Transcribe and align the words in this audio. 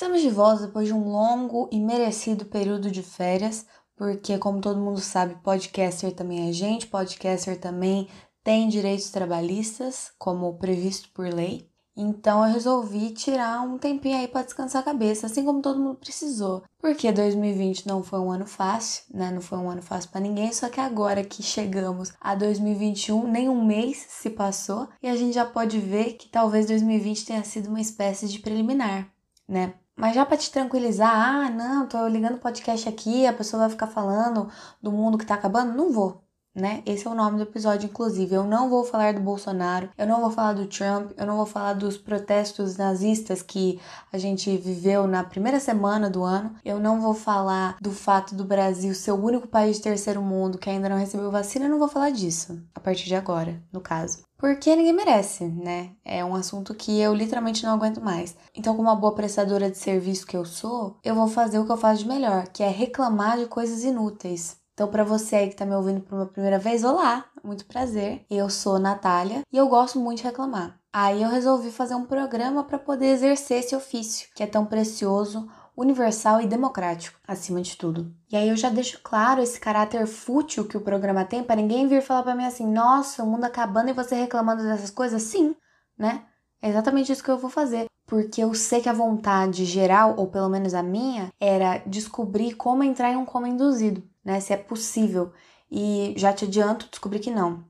Estamos 0.00 0.22
de 0.22 0.30
volta 0.30 0.66
depois 0.66 0.86
de 0.86 0.94
um 0.94 1.10
longo 1.10 1.68
e 1.70 1.78
merecido 1.78 2.46
período 2.46 2.90
de 2.90 3.02
férias, 3.02 3.66
porque, 3.94 4.38
como 4.38 4.58
todo 4.58 4.80
mundo 4.80 4.98
sabe, 4.98 5.36
podcaster 5.42 6.14
também 6.14 6.48
é 6.48 6.52
gente, 6.54 6.86
podcaster 6.86 7.60
também 7.60 8.08
tem 8.42 8.66
direitos 8.70 9.10
trabalhistas, 9.10 10.10
como 10.18 10.56
previsto 10.56 11.10
por 11.10 11.26
lei. 11.26 11.68
Então 11.94 12.46
eu 12.46 12.50
resolvi 12.50 13.10
tirar 13.10 13.60
um 13.60 13.76
tempinho 13.76 14.16
aí 14.16 14.26
para 14.26 14.42
descansar 14.42 14.80
a 14.80 14.86
cabeça, 14.86 15.26
assim 15.26 15.44
como 15.44 15.60
todo 15.60 15.78
mundo 15.78 15.96
precisou. 15.96 16.62
Porque 16.78 17.12
2020 17.12 17.86
não 17.86 18.02
foi 18.02 18.20
um 18.20 18.32
ano 18.32 18.46
fácil, 18.46 19.04
né? 19.12 19.30
Não 19.30 19.42
foi 19.42 19.58
um 19.58 19.68
ano 19.68 19.82
fácil 19.82 20.08
para 20.10 20.22
ninguém, 20.22 20.50
só 20.50 20.70
que 20.70 20.80
agora 20.80 21.22
que 21.22 21.42
chegamos 21.42 22.10
a 22.18 22.34
2021, 22.34 23.30
nem 23.30 23.50
um 23.50 23.62
mês 23.62 24.06
se 24.08 24.30
passou 24.30 24.88
e 25.02 25.10
a 25.10 25.14
gente 25.14 25.34
já 25.34 25.44
pode 25.44 25.78
ver 25.78 26.14
que 26.14 26.30
talvez 26.30 26.64
2020 26.64 27.26
tenha 27.26 27.44
sido 27.44 27.68
uma 27.68 27.82
espécie 27.82 28.26
de 28.26 28.38
preliminar, 28.38 29.12
né? 29.46 29.74
Mas 30.00 30.14
já 30.14 30.24
para 30.24 30.36
te 30.36 30.50
tranquilizar, 30.50 31.12
ah, 31.14 31.50
não, 31.50 31.86
tô 31.86 32.06
ligando 32.08 32.38
podcast 32.38 32.88
aqui, 32.88 33.26
a 33.26 33.32
pessoa 33.32 33.60
vai 33.60 33.70
ficar 33.70 33.86
falando 33.86 34.48
do 34.82 34.90
mundo 34.90 35.18
que 35.18 35.26
tá 35.26 35.34
acabando, 35.34 35.74
não 35.74 35.92
vou 35.92 36.24
né? 36.54 36.82
Esse 36.84 37.06
é 37.06 37.10
o 37.10 37.14
nome 37.14 37.36
do 37.36 37.44
episódio, 37.44 37.86
inclusive. 37.86 38.34
Eu 38.34 38.44
não 38.44 38.68
vou 38.68 38.84
falar 38.84 39.14
do 39.14 39.20
Bolsonaro, 39.20 39.88
eu 39.96 40.06
não 40.06 40.20
vou 40.20 40.30
falar 40.30 40.52
do 40.52 40.66
Trump, 40.66 41.12
eu 41.16 41.26
não 41.26 41.36
vou 41.36 41.46
falar 41.46 41.74
dos 41.74 41.96
protestos 41.96 42.76
nazistas 42.76 43.42
que 43.42 43.80
a 44.12 44.18
gente 44.18 44.56
viveu 44.56 45.06
na 45.06 45.22
primeira 45.22 45.60
semana 45.60 46.10
do 46.10 46.22
ano, 46.22 46.54
eu 46.64 46.78
não 46.78 47.00
vou 47.00 47.14
falar 47.14 47.76
do 47.80 47.90
fato 47.90 48.34
do 48.34 48.44
Brasil 48.44 48.94
ser 48.94 49.12
o 49.12 49.24
único 49.24 49.46
país 49.46 49.76
de 49.76 49.82
terceiro 49.82 50.20
mundo 50.22 50.58
que 50.58 50.68
ainda 50.68 50.88
não 50.88 50.98
recebeu 50.98 51.30
vacina, 51.30 51.66
eu 51.66 51.70
não 51.70 51.78
vou 51.78 51.88
falar 51.88 52.10
disso 52.10 52.60
a 52.74 52.80
partir 52.80 53.06
de 53.06 53.14
agora, 53.14 53.62
no 53.72 53.80
caso. 53.80 54.29
Porque 54.40 54.74
ninguém 54.74 54.94
merece, 54.94 55.44
né? 55.44 55.90
É 56.02 56.24
um 56.24 56.34
assunto 56.34 56.74
que 56.74 56.98
eu 56.98 57.14
literalmente 57.14 57.62
não 57.62 57.74
aguento 57.74 58.00
mais. 58.00 58.34
Então, 58.54 58.74
como 58.74 58.88
uma 58.88 58.96
boa 58.96 59.14
prestadora 59.14 59.70
de 59.70 59.76
serviço 59.76 60.26
que 60.26 60.34
eu 60.34 60.46
sou, 60.46 60.98
eu 61.04 61.14
vou 61.14 61.28
fazer 61.28 61.58
o 61.58 61.66
que 61.66 61.72
eu 61.72 61.76
faço 61.76 62.02
de 62.02 62.08
melhor, 62.08 62.48
que 62.48 62.62
é 62.62 62.68
reclamar 62.68 63.36
de 63.36 63.44
coisas 63.44 63.84
inúteis. 63.84 64.56
Então, 64.72 64.88
para 64.88 65.04
você 65.04 65.36
aí 65.36 65.48
que 65.50 65.56
tá 65.56 65.66
me 65.66 65.74
ouvindo 65.74 66.00
por 66.00 66.14
uma 66.14 66.24
primeira 66.24 66.58
vez, 66.58 66.84
olá, 66.84 67.26
muito 67.44 67.66
prazer. 67.66 68.24
Eu 68.30 68.48
sou 68.48 68.78
Natália 68.78 69.42
e 69.52 69.58
eu 69.58 69.68
gosto 69.68 70.00
muito 70.00 70.18
de 70.18 70.24
reclamar. 70.24 70.80
Aí 70.90 71.22
eu 71.22 71.28
resolvi 71.28 71.70
fazer 71.70 71.94
um 71.94 72.06
programa 72.06 72.64
para 72.64 72.78
poder 72.78 73.08
exercer 73.08 73.58
esse 73.58 73.76
ofício, 73.76 74.28
que 74.34 74.42
é 74.42 74.46
tão 74.46 74.64
precioso, 74.64 75.46
universal 75.76 76.40
e 76.40 76.46
democrático, 76.46 77.18
acima 77.26 77.60
de 77.60 77.76
tudo. 77.76 78.14
E 78.30 78.36
aí 78.36 78.48
eu 78.48 78.56
já 78.56 78.68
deixo 78.70 79.00
claro 79.02 79.40
esse 79.40 79.58
caráter 79.58 80.06
fútil 80.06 80.66
que 80.66 80.76
o 80.76 80.80
programa 80.80 81.24
tem 81.24 81.42
para 81.42 81.56
ninguém 81.56 81.86
vir 81.86 82.02
falar 82.02 82.22
para 82.22 82.34
mim 82.34 82.44
assim: 82.44 82.66
"Nossa, 82.66 83.22
o 83.22 83.26
mundo 83.26 83.44
acabando 83.44 83.90
e 83.90 83.94
você 83.94 84.14
reclamando 84.14 84.62
dessas 84.62 84.90
coisas?" 84.90 85.22
Sim, 85.22 85.54
né? 85.98 86.24
É 86.62 86.68
exatamente 86.68 87.12
isso 87.12 87.24
que 87.24 87.30
eu 87.30 87.38
vou 87.38 87.50
fazer 87.50 87.86
porque 88.06 88.42
eu 88.42 88.52
sei 88.54 88.80
que 88.80 88.88
a 88.88 88.92
vontade 88.92 89.64
geral, 89.64 90.14
ou 90.16 90.26
pelo 90.26 90.48
menos 90.48 90.74
a 90.74 90.82
minha, 90.82 91.32
era 91.38 91.78
descobrir 91.86 92.54
como 92.54 92.82
entrar 92.82 93.12
em 93.12 93.16
um 93.16 93.24
coma 93.24 93.48
induzido 93.48 94.02
né? 94.24 94.40
Se 94.40 94.52
é 94.52 94.56
possível. 94.56 95.32
E 95.70 96.14
já 96.16 96.32
te 96.32 96.44
adianto, 96.44 96.88
descobri 96.90 97.18
que 97.20 97.30
não. 97.30 97.64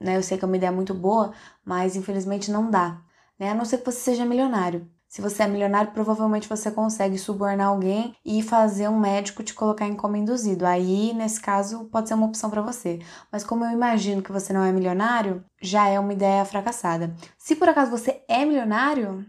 Né? 0.00 0.16
Eu 0.16 0.22
sei 0.22 0.38
que 0.38 0.44
é 0.44 0.48
uma 0.48 0.56
ideia 0.56 0.72
muito 0.72 0.94
boa, 0.94 1.32
mas 1.64 1.96
infelizmente 1.96 2.50
não 2.50 2.70
dá. 2.70 3.02
Né? 3.38 3.50
A 3.50 3.54
não 3.54 3.64
ser 3.64 3.78
que 3.78 3.84
você 3.86 4.00
seja 4.00 4.24
milionário. 4.24 4.90
Se 5.16 5.22
você 5.22 5.44
é 5.44 5.48
milionário, 5.48 5.92
provavelmente 5.92 6.46
você 6.46 6.70
consegue 6.70 7.16
subornar 7.16 7.68
alguém 7.68 8.14
e 8.22 8.42
fazer 8.42 8.86
um 8.86 9.00
médico 9.00 9.42
te 9.42 9.54
colocar 9.54 9.86
em 9.86 9.96
coma 9.96 10.18
induzido. 10.18 10.66
Aí, 10.66 11.14
nesse 11.14 11.40
caso, 11.40 11.86
pode 11.86 12.06
ser 12.06 12.12
uma 12.12 12.26
opção 12.26 12.50
para 12.50 12.60
você. 12.60 12.98
Mas 13.32 13.42
como 13.42 13.64
eu 13.64 13.70
imagino 13.70 14.20
que 14.20 14.30
você 14.30 14.52
não 14.52 14.62
é 14.62 14.70
milionário, 14.70 15.42
já 15.58 15.88
é 15.88 15.98
uma 15.98 16.12
ideia 16.12 16.44
fracassada. 16.44 17.16
Se 17.38 17.56
por 17.56 17.66
acaso 17.66 17.90
você 17.90 18.22
é 18.28 18.44
milionário, 18.44 19.24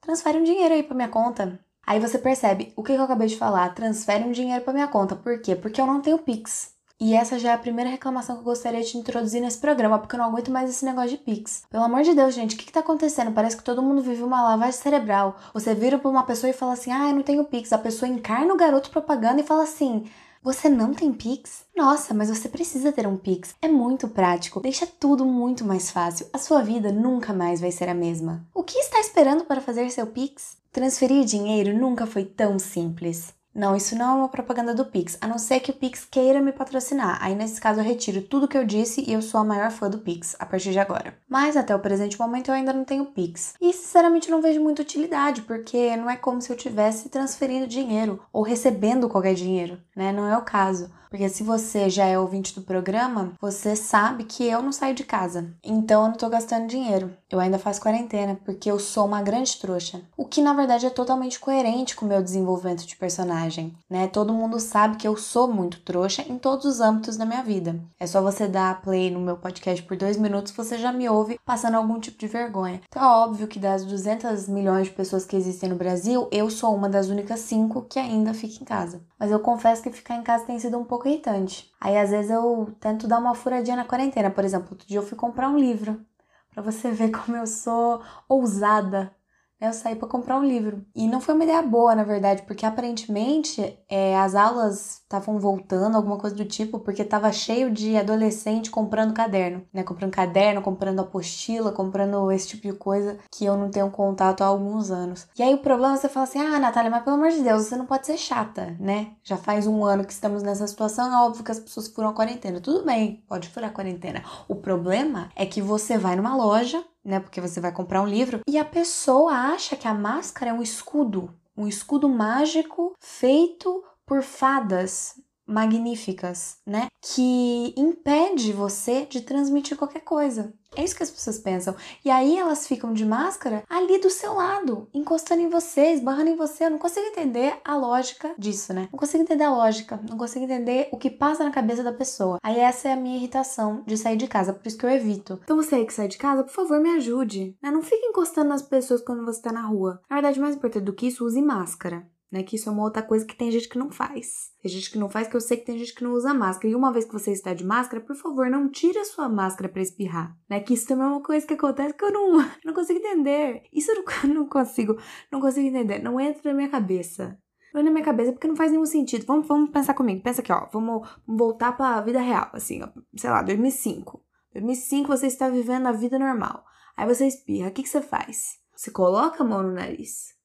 transfere 0.00 0.38
um 0.38 0.42
dinheiro 0.42 0.72
aí 0.72 0.82
para 0.82 0.96
minha 0.96 1.08
conta. 1.10 1.60
Aí 1.86 2.00
você 2.00 2.18
percebe, 2.18 2.72
o 2.74 2.82
que 2.82 2.92
eu 2.92 3.02
acabei 3.02 3.28
de 3.28 3.36
falar, 3.36 3.74
transfere 3.74 4.24
um 4.24 4.32
dinheiro 4.32 4.64
para 4.64 4.72
minha 4.72 4.88
conta. 4.88 5.14
Por 5.14 5.38
quê? 5.42 5.54
Porque 5.54 5.82
eu 5.82 5.86
não 5.86 6.00
tenho 6.00 6.16
Pix. 6.16 6.79
E 7.00 7.14
essa 7.14 7.38
já 7.38 7.52
é 7.52 7.54
a 7.54 7.58
primeira 7.58 7.88
reclamação 7.88 8.36
que 8.36 8.42
eu 8.42 8.44
gostaria 8.44 8.82
de 8.82 8.98
introduzir 8.98 9.40
nesse 9.40 9.56
programa, 9.56 9.98
porque 9.98 10.14
eu 10.14 10.18
não 10.18 10.26
aguento 10.26 10.50
mais 10.50 10.68
esse 10.68 10.84
negócio 10.84 11.10
de 11.10 11.16
Pix. 11.16 11.62
Pelo 11.70 11.84
amor 11.84 12.02
de 12.02 12.14
Deus, 12.14 12.34
gente, 12.34 12.54
o 12.54 12.58
que, 12.58 12.66
que 12.66 12.72
tá 12.72 12.80
acontecendo? 12.80 13.32
Parece 13.32 13.56
que 13.56 13.64
todo 13.64 13.82
mundo 13.82 14.02
vive 14.02 14.22
uma 14.22 14.42
lavagem 14.42 14.72
cerebral. 14.78 15.36
Você 15.54 15.74
vira 15.74 15.98
pra 15.98 16.10
uma 16.10 16.24
pessoa 16.24 16.50
e 16.50 16.52
fala 16.52 16.74
assim, 16.74 16.92
ah, 16.92 17.08
eu 17.08 17.14
não 17.14 17.22
tenho 17.22 17.44
Pix. 17.44 17.72
A 17.72 17.78
pessoa 17.78 18.06
encarna 18.06 18.52
o 18.52 18.56
garoto 18.56 18.90
propaganda 18.90 19.40
e 19.40 19.46
fala 19.46 19.62
assim, 19.62 20.04
você 20.42 20.68
não 20.68 20.92
tem 20.92 21.10
Pix? 21.10 21.64
Nossa, 21.74 22.12
mas 22.12 22.28
você 22.28 22.48
precisa 22.50 22.92
ter 22.92 23.06
um 23.06 23.16
Pix. 23.16 23.54
É 23.62 23.68
muito 23.68 24.06
prático, 24.06 24.60
deixa 24.60 24.86
tudo 24.86 25.24
muito 25.24 25.64
mais 25.64 25.90
fácil. 25.90 26.26
A 26.34 26.38
sua 26.38 26.62
vida 26.62 26.92
nunca 26.92 27.32
mais 27.32 27.62
vai 27.62 27.70
ser 27.70 27.88
a 27.88 27.94
mesma. 27.94 28.46
O 28.54 28.62
que 28.62 28.78
está 28.78 29.00
esperando 29.00 29.44
para 29.44 29.62
fazer 29.62 29.90
seu 29.90 30.06
Pix? 30.06 30.58
Transferir 30.70 31.24
dinheiro 31.24 31.78
nunca 31.78 32.06
foi 32.06 32.24
tão 32.24 32.58
simples. 32.58 33.34
Não, 33.54 33.74
isso 33.74 33.96
não 33.96 34.10
é 34.10 34.14
uma 34.20 34.28
propaganda 34.28 34.72
do 34.72 34.84
Pix, 34.84 35.18
a 35.20 35.26
não 35.26 35.38
ser 35.38 35.60
que 35.60 35.72
o 35.72 35.74
Pix 35.74 36.06
queira 36.08 36.40
me 36.40 36.52
patrocinar. 36.52 37.18
Aí 37.20 37.34
nesse 37.34 37.60
caso 37.60 37.80
eu 37.80 37.84
retiro 37.84 38.22
tudo 38.22 38.46
que 38.46 38.56
eu 38.56 38.64
disse 38.64 39.04
e 39.06 39.12
eu 39.12 39.20
sou 39.20 39.40
a 39.40 39.44
maior 39.44 39.70
fã 39.70 39.90
do 39.90 39.98
Pix 39.98 40.36
a 40.38 40.46
partir 40.46 40.70
de 40.70 40.78
agora. 40.78 41.18
Mas 41.28 41.56
até 41.56 41.74
o 41.74 41.80
presente 41.80 42.18
momento 42.18 42.48
eu 42.48 42.54
ainda 42.54 42.72
não 42.72 42.84
tenho 42.84 43.06
Pix. 43.06 43.54
E 43.60 43.72
sinceramente 43.72 44.30
não 44.30 44.40
vejo 44.40 44.60
muita 44.60 44.82
utilidade, 44.82 45.42
porque 45.42 45.96
não 45.96 46.08
é 46.08 46.16
como 46.16 46.40
se 46.40 46.50
eu 46.50 46.56
tivesse 46.56 47.08
transferindo 47.08 47.66
dinheiro 47.66 48.22
ou 48.32 48.42
recebendo 48.42 49.08
qualquer 49.08 49.34
dinheiro, 49.34 49.80
né? 49.96 50.12
Não 50.12 50.28
é 50.28 50.36
o 50.38 50.42
caso. 50.42 50.90
Porque 51.10 51.28
se 51.28 51.42
você 51.42 51.90
já 51.90 52.04
é 52.06 52.16
ouvinte 52.16 52.54
do 52.54 52.62
programa, 52.62 53.32
você 53.40 53.74
sabe 53.74 54.22
que 54.22 54.46
eu 54.46 54.62
não 54.62 54.70
saio 54.70 54.94
de 54.94 55.02
casa. 55.02 55.50
Então 55.62 56.04
eu 56.04 56.08
não 56.10 56.16
tô 56.16 56.28
gastando 56.28 56.68
dinheiro. 56.68 57.10
Eu 57.28 57.40
ainda 57.40 57.58
faço 57.58 57.80
quarentena, 57.80 58.38
porque 58.44 58.70
eu 58.70 58.78
sou 58.78 59.06
uma 59.06 59.20
grande 59.20 59.58
trouxa. 59.58 60.00
O 60.16 60.24
que 60.24 60.40
na 60.40 60.54
verdade 60.54 60.86
é 60.86 60.90
totalmente 60.90 61.40
coerente 61.40 61.96
com 61.96 62.06
o 62.06 62.08
meu 62.08 62.22
desenvolvimento 62.22 62.86
de 62.86 62.96
personagem, 62.96 63.74
né? 63.88 64.06
Todo 64.06 64.32
mundo 64.32 64.60
sabe 64.60 64.96
que 64.96 65.06
eu 65.06 65.16
sou 65.16 65.48
muito 65.48 65.80
trouxa 65.80 66.22
em 66.28 66.38
todos 66.38 66.64
os 66.64 66.80
âmbitos 66.80 67.16
da 67.16 67.26
minha 67.26 67.42
vida. 67.42 67.80
É 67.98 68.06
só 68.06 68.22
você 68.22 68.46
dar 68.46 68.80
play 68.80 69.10
no 69.10 69.20
meu 69.20 69.36
podcast 69.36 69.82
por 69.82 69.96
dois 69.96 70.16
minutos, 70.16 70.52
você 70.52 70.78
já 70.78 70.92
me 70.92 71.08
ouve 71.08 71.40
passando 71.44 71.74
algum 71.74 71.98
tipo 71.98 72.18
de 72.18 72.28
vergonha. 72.28 72.80
Então 72.88 73.02
é 73.02 73.06
óbvio 73.06 73.48
que 73.48 73.58
das 73.58 73.84
200 73.84 74.48
milhões 74.48 74.86
de 74.86 74.92
pessoas 74.92 75.24
que 75.24 75.36
existem 75.36 75.68
no 75.68 75.76
Brasil, 75.76 76.28
eu 76.30 76.48
sou 76.50 76.74
uma 76.74 76.88
das 76.88 77.08
únicas 77.08 77.40
cinco 77.40 77.82
que 77.82 77.98
ainda 77.98 78.32
fica 78.32 78.62
em 78.62 78.64
casa. 78.64 79.00
Mas 79.18 79.30
eu 79.30 79.40
confesso 79.40 79.82
que 79.82 79.90
ficar 79.90 80.14
em 80.14 80.22
casa 80.22 80.44
tem 80.44 80.58
sido 80.58 80.78
um 80.78 80.84
pouco 80.84 80.99
pouco 81.00 81.08
irritante. 81.08 81.70
Aí 81.80 81.96
às 81.96 82.10
vezes 82.10 82.30
eu 82.30 82.76
tento 82.78 83.08
dar 83.08 83.18
uma 83.18 83.34
furadinha 83.34 83.76
na 83.76 83.84
quarentena. 83.84 84.30
Por 84.30 84.44
exemplo, 84.44 84.68
outro 84.72 84.86
dia 84.86 84.98
eu 84.98 85.02
fui 85.02 85.16
comprar 85.16 85.48
um 85.48 85.58
livro. 85.58 86.04
para 86.52 86.62
você 86.62 86.90
ver 86.92 87.10
como 87.10 87.36
eu 87.36 87.46
sou 87.46 88.02
ousada 88.28 89.14
eu 89.60 89.72
saí 89.72 89.94
para 89.94 90.08
comprar 90.08 90.38
um 90.38 90.44
livro. 90.44 90.84
E 90.94 91.06
não 91.06 91.20
foi 91.20 91.34
uma 91.34 91.44
ideia 91.44 91.62
boa, 91.62 91.94
na 91.94 92.02
verdade, 92.02 92.42
porque 92.42 92.64
aparentemente 92.64 93.78
é, 93.88 94.16
as 94.18 94.34
aulas 94.34 95.00
estavam 95.02 95.38
voltando, 95.38 95.96
alguma 95.96 96.16
coisa 96.16 96.34
do 96.34 96.44
tipo, 96.44 96.78
porque 96.78 97.04
tava 97.04 97.30
cheio 97.32 97.70
de 97.70 97.96
adolescente 97.96 98.70
comprando 98.70 99.12
caderno, 99.12 99.62
né? 99.72 99.82
Comprando 99.82 100.12
caderno, 100.12 100.62
comprando 100.62 101.00
apostila, 101.00 101.72
comprando 101.72 102.30
esse 102.32 102.48
tipo 102.48 102.62
de 102.62 102.72
coisa 102.72 103.18
que 103.30 103.44
eu 103.44 103.56
não 103.56 103.70
tenho 103.70 103.90
contato 103.90 104.42
há 104.42 104.46
alguns 104.46 104.90
anos. 104.90 105.26
E 105.38 105.42
aí 105.42 105.54
o 105.54 105.58
problema 105.58 105.94
é 105.94 105.96
você 105.96 106.08
fala 106.08 106.24
assim: 106.24 106.38
ah, 106.38 106.58
Natália, 106.58 106.90
mas 106.90 107.02
pelo 107.02 107.16
amor 107.16 107.30
de 107.30 107.42
Deus, 107.42 107.64
você 107.64 107.76
não 107.76 107.86
pode 107.86 108.06
ser 108.06 108.16
chata, 108.16 108.76
né? 108.80 109.12
Já 109.22 109.36
faz 109.36 109.66
um 109.66 109.84
ano 109.84 110.04
que 110.04 110.12
estamos 110.12 110.42
nessa 110.42 110.66
situação, 110.66 111.12
é 111.12 111.26
óbvio 111.26 111.44
que 111.44 111.52
as 111.52 111.60
pessoas 111.60 111.88
furam 111.88 112.08
a 112.08 112.14
quarentena. 112.14 112.60
Tudo 112.60 112.84
bem, 112.84 113.22
pode 113.28 113.48
furar 113.48 113.70
a 113.70 113.72
quarentena. 113.72 114.22
O 114.48 114.54
problema 114.54 115.28
é 115.36 115.44
que 115.44 115.60
você 115.60 115.98
vai 115.98 116.16
numa 116.16 116.36
loja 116.36 116.82
né? 117.04 117.20
Porque 117.20 117.40
você 117.40 117.60
vai 117.60 117.72
comprar 117.72 118.02
um 118.02 118.06
livro 118.06 118.40
e 118.48 118.58
a 118.58 118.64
pessoa 118.64 119.32
acha 119.32 119.76
que 119.76 119.88
a 119.88 119.94
máscara 119.94 120.50
é 120.50 120.54
um 120.54 120.62
escudo, 120.62 121.34
um 121.56 121.66
escudo 121.66 122.08
mágico 122.08 122.94
feito 122.98 123.84
por 124.06 124.22
fadas 124.22 125.14
magníficas, 125.50 126.58
né? 126.66 126.86
Que 127.02 127.74
impede 127.76 128.52
você 128.52 129.04
de 129.04 129.20
transmitir 129.20 129.76
qualquer 129.76 130.00
coisa. 130.00 130.52
É 130.76 130.84
isso 130.84 130.94
que 130.94 131.02
as 131.02 131.10
pessoas 131.10 131.38
pensam. 131.38 131.74
E 132.04 132.10
aí 132.10 132.38
elas 132.38 132.66
ficam 132.66 132.92
de 132.92 133.04
máscara 133.04 133.64
ali 133.68 133.98
do 133.98 134.08
seu 134.08 134.34
lado, 134.34 134.88
encostando 134.94 135.42
em 135.42 135.48
você, 135.48 135.92
esbarrando 135.92 136.30
em 136.30 136.36
você. 136.36 136.64
Eu 136.64 136.70
não 136.70 136.78
consigo 136.78 137.06
entender 137.06 137.58
a 137.64 137.76
lógica 137.76 138.32
disso, 138.38 138.72
né? 138.72 138.88
Não 138.92 138.98
consigo 138.98 139.22
entender 139.22 139.44
a 139.44 139.50
lógica, 139.50 140.00
não 140.08 140.16
consigo 140.16 140.44
entender 140.44 140.88
o 140.92 140.96
que 140.96 141.10
passa 141.10 141.42
na 141.42 141.50
cabeça 141.50 141.82
da 141.82 141.92
pessoa. 141.92 142.38
Aí 142.42 142.58
essa 142.60 142.88
é 142.88 142.92
a 142.92 142.96
minha 142.96 143.16
irritação 143.16 143.82
de 143.84 143.96
sair 143.96 144.16
de 144.16 144.28
casa, 144.28 144.52
por 144.52 144.66
isso 144.66 144.78
que 144.78 144.86
eu 144.86 144.90
evito. 144.90 145.40
Então 145.42 145.56
você 145.56 145.74
aí 145.74 145.86
que 145.86 145.92
sai 145.92 146.06
de 146.06 146.18
casa, 146.18 146.44
por 146.44 146.52
favor, 146.52 146.80
me 146.80 146.90
ajude. 146.90 147.56
Né? 147.60 147.70
Não 147.70 147.82
fique 147.82 148.06
encostando 148.06 148.50
nas 148.50 148.62
pessoas 148.62 149.00
quando 149.00 149.24
você 149.24 149.42
tá 149.42 149.52
na 149.52 149.66
rua. 149.66 150.00
Na 150.08 150.16
verdade, 150.16 150.38
mais 150.38 150.54
importante 150.54 150.84
do 150.84 150.92
que 150.92 151.08
isso, 151.08 151.24
use 151.24 151.42
máscara 151.42 152.06
né? 152.30 152.42
Que 152.42 152.56
isso 152.56 152.68
é 152.68 152.72
uma 152.72 152.82
outra 152.82 153.02
coisa 153.02 153.26
que 153.26 153.36
tem 153.36 153.50
gente 153.50 153.68
que 153.68 153.78
não 153.78 153.90
faz. 153.90 154.52
Tem 154.62 154.70
gente 154.70 154.90
que 154.90 154.98
não 154.98 155.08
faz, 155.08 155.26
que 155.26 155.36
eu 155.36 155.40
sei 155.40 155.56
que 155.56 155.66
tem 155.66 155.78
gente 155.78 155.94
que 155.94 156.04
não 156.04 156.12
usa 156.12 156.32
máscara. 156.32 156.68
E 156.68 156.74
uma 156.74 156.92
vez 156.92 157.04
que 157.04 157.12
você 157.12 157.32
está 157.32 157.52
de 157.52 157.64
máscara, 157.64 158.02
por 158.02 158.14
favor, 158.14 158.48
não 158.48 158.70
tire 158.70 158.98
a 158.98 159.04
sua 159.04 159.28
máscara 159.28 159.68
para 159.68 159.82
espirrar, 159.82 160.36
né? 160.48 160.60
Que 160.60 160.74
isso 160.74 160.86
também 160.86 161.06
é 161.06 161.08
uma 161.08 161.22
coisa 161.22 161.46
que 161.46 161.54
acontece 161.54 161.94
que 161.94 162.04
eu 162.04 162.12
não, 162.12 162.38
não 162.64 162.72
consigo 162.72 162.98
entender. 162.98 163.62
Isso 163.72 163.90
eu 163.90 164.04
não, 164.04 164.34
não 164.34 164.48
consigo, 164.48 164.96
não 165.32 165.40
consigo 165.40 165.66
entender. 165.66 166.02
Não 166.02 166.20
entra 166.20 166.50
na 166.50 166.56
minha 166.56 166.68
cabeça. 166.68 167.38
Não 167.74 167.82
na 167.82 167.90
minha 167.90 168.04
cabeça 168.04 168.32
porque 168.32 168.48
não 168.48 168.56
faz 168.56 168.70
nenhum 168.70 168.86
sentido. 168.86 169.24
Vamos, 169.26 169.46
vamos 169.46 169.70
pensar 169.70 169.94
comigo. 169.94 170.22
Pensa 170.22 170.40
aqui, 170.40 170.52
ó. 170.52 170.68
Vamos 170.72 171.08
voltar 171.26 171.72
para 171.72 171.96
a 171.96 172.00
vida 172.00 172.20
real, 172.20 172.50
assim, 172.52 172.82
ó, 172.82 172.88
sei 173.16 173.30
lá, 173.30 173.42
2005. 173.42 174.22
2005 174.52 175.08
você 175.08 175.26
está 175.28 175.48
vivendo 175.48 175.86
a 175.86 175.92
vida 175.92 176.18
normal. 176.18 176.64
Aí 176.96 177.06
você 177.06 177.26
espirra. 177.26 177.68
O 177.68 177.72
que, 177.72 177.84
que 177.84 177.88
você 177.88 178.00
faz? 178.00 178.58
Você 178.74 178.90
coloca 178.90 179.44
a 179.44 179.46
mão 179.46 179.62
no 179.62 179.72
nariz 179.72 180.39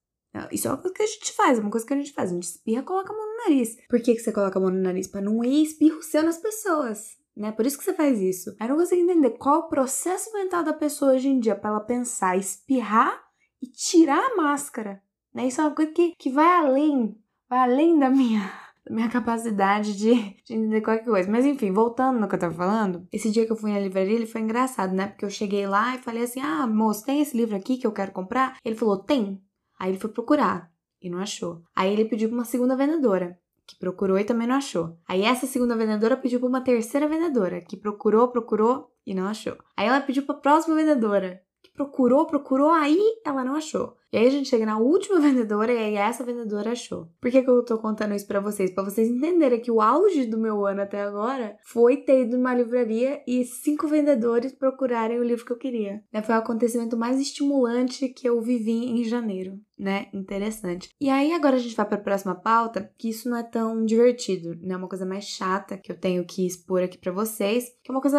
Isso 0.52 0.68
é 0.68 0.72
uma 0.72 0.78
coisa 0.78 0.96
que 0.96 1.04
a 1.04 1.08
gente 1.08 1.32
faz, 1.34 1.58
é 1.58 1.62
uma 1.62 1.72
coisa 1.72 1.86
que 1.86 1.94
a 1.94 1.98
gente 1.98 2.14
faz. 2.14 2.30
A 2.30 2.34
gente 2.34 2.44
espirra 2.44 2.84
coloca 2.84 3.14
a 3.14 3.16
mão 3.16 3.26
no 3.26 3.38
nariz. 3.38 3.78
Por 3.90 4.02
que, 4.02 4.16
que 4.16 4.20
você 4.20 4.32
coloca 4.32 4.58
a 4.58 4.62
mão 4.62 4.72
no 4.72 4.82
nariz? 4.82 5.08
Pra 5.08 5.22
não 5.22 5.44
ir 5.44 5.64
espirro 5.64 6.02
seu 6.02 6.24
nas 6.24 6.38
pessoas. 6.38 7.18
Né? 7.36 7.52
Por 7.52 7.66
isso 7.66 7.78
que 7.78 7.84
você 7.84 7.94
faz 7.94 8.20
isso. 8.20 8.56
Eu 8.60 8.68
não 8.70 8.78
consigo 8.78 9.02
entender 9.02 9.32
qual 9.32 9.62
o 9.62 9.70
processo 9.70 10.32
mental 10.34 10.64
da 10.64 10.74
pessoa 10.74 11.14
hoje 11.14 11.28
em 11.28 11.40
dia 11.40 11.56
para 11.56 11.72
ela 11.72 11.80
pensar, 11.82 12.38
espirrar 12.38 13.24
e 13.62 13.68
tirar 13.68 14.20
a 14.20 14.36
máscara. 14.36 15.02
Né? 15.34 15.48
Isso 15.48 15.60
é 15.60 15.66
uma 15.66 15.76
coisa 15.76 15.92
que, 15.92 16.14
que 16.18 16.30
vai 16.30 16.48
além, 16.48 17.18
vai 17.50 17.60
além 17.60 18.00
da 18.00 18.10
minha 18.10 18.66
minha 18.90 19.10
capacidade 19.10 19.96
de, 19.98 20.14
de, 20.44 20.54
entender 20.54 20.82
qualquer 20.82 21.06
coisa. 21.06 21.30
Mas 21.30 21.46
enfim, 21.46 21.72
voltando 21.72 22.20
no 22.20 22.28
que 22.28 22.36
eu 22.36 22.40
tava 22.40 22.54
falando, 22.54 23.08
esse 23.12 23.32
dia 23.32 23.46
que 23.46 23.52
eu 23.52 23.56
fui 23.56 23.72
na 23.72 23.80
livraria, 23.80 24.14
ele 24.14 24.26
foi 24.26 24.42
engraçado, 24.42 24.94
né? 24.94 25.08
Porque 25.08 25.26
eu 25.26 25.30
cheguei 25.30 25.66
lá 25.68 25.96
e 25.96 26.00
falei 26.00 26.24
assim: 26.24 26.40
ah, 26.40 26.68
moço, 26.68 27.06
tem 27.06 27.22
esse 27.22 27.36
livro 27.36 27.56
aqui 27.56 27.78
que 27.78 27.88
eu 27.88 27.92
quero 27.92 28.12
comprar? 28.12 28.58
Ele 28.64 28.76
falou: 28.76 28.98
tem. 28.98 29.42
Aí 29.80 29.92
ele 29.92 30.00
foi 30.00 30.10
procurar 30.10 30.72
e 31.01 31.10
não 31.10 31.19
achou. 31.19 31.62
Aí 31.75 31.92
ele 31.92 32.06
pediu 32.06 32.30
pra 32.30 32.38
uma 32.38 32.45
segunda 32.45 32.75
vendedora. 32.75 33.39
Que 33.68 33.75
procurou 33.77 34.19
e 34.19 34.24
também 34.24 34.48
não 34.48 34.57
achou. 34.57 34.98
Aí 35.07 35.24
essa 35.24 35.48
segunda 35.48 35.75
vendedora 35.75 36.16
pediu 36.16 36.39
pra 36.39 36.48
uma 36.48 36.62
terceira 36.62 37.07
vendedora, 37.07 37.62
que 37.62 37.75
procurou, 37.75 38.27
procurou 38.27 38.92
e 39.06 39.13
não 39.16 39.27
achou. 39.27 39.57
Aí 39.75 39.88
ela 39.88 40.01
pediu 40.01 40.24
pra 40.24 40.36
próxima 40.36 40.75
vendedora, 40.75 41.42
procurou, 41.75 42.25
procurou, 42.25 42.69
aí 42.69 43.00
ela 43.24 43.44
não 43.44 43.56
achou. 43.56 43.95
E 44.16 44.18
aí 44.18 44.27
a 44.27 44.31
gente 44.31 44.48
chega 44.48 44.66
na 44.66 44.77
última 44.77 45.19
vendedora 45.22 45.74
e 45.74 45.77
aí 45.77 45.95
essa 45.95 46.24
vendedora 46.24 46.72
achou. 46.72 47.10
Por 47.19 47.30
que, 47.30 47.44
que 47.44 47.50
eu 47.50 47.63
tô 47.66 47.77
contando 47.77 48.16
isso 48.16 48.25
para 48.25 48.39
vocês? 48.39 48.72
Para 48.72 48.86
vocês 48.86 49.10
entenderem 49.10 49.60
que 49.60 49.69
o 49.69 49.81
auge 49.81 50.25
do 50.25 50.38
meu 50.38 50.66
ano 50.66 50.81
até 50.81 51.01
agora 51.01 51.57
foi 51.66 51.98
ter 51.98 52.22
ido 52.22 52.38
numa 52.38 52.56
livraria 52.56 53.22
e 53.27 53.44
cinco 53.44 53.88
vendedores 53.89 54.54
procurarem 54.54 55.19
o 55.19 55.24
livro 55.24 55.45
que 55.45 55.51
eu 55.51 55.57
queria. 55.57 56.01
Né? 56.13 56.22
Foi 56.22 56.33
o 56.33 56.38
acontecimento 56.38 56.95
mais 56.95 57.19
estimulante 57.19 58.07
que 58.07 58.27
eu 58.27 58.42
vivi 58.42 58.86
em 58.86 59.04
janeiro. 59.04 59.60
Né? 59.77 60.07
Interessante. 60.13 60.88
E 61.01 61.10
aí 61.10 61.33
agora 61.33 61.57
a 61.57 61.60
gente 61.60 61.75
vai 61.75 61.86
para 61.86 61.98
a 61.98 62.01
próxima 62.01 62.33
pauta, 62.33 62.89
que 62.98 63.10
isso 63.10 63.30
não 63.30 63.36
é 63.36 63.44
tão 63.44 63.83
divertido, 63.83 64.56
né? 64.62 64.74
É 64.74 64.77
uma 64.77 64.88
coisa 64.88 65.06
mais 65.06 65.25
chata 65.25 65.77
que 65.77 65.92
eu 65.92 66.00
tenho 66.00 66.25
que 66.25 66.48
expor 66.48 66.81
aqui 66.81 66.98
para 66.98 67.12
vocês, 67.12 67.66
que 67.83 67.92
é 67.92 67.94
uma 67.94 68.00
coisa 68.00 68.18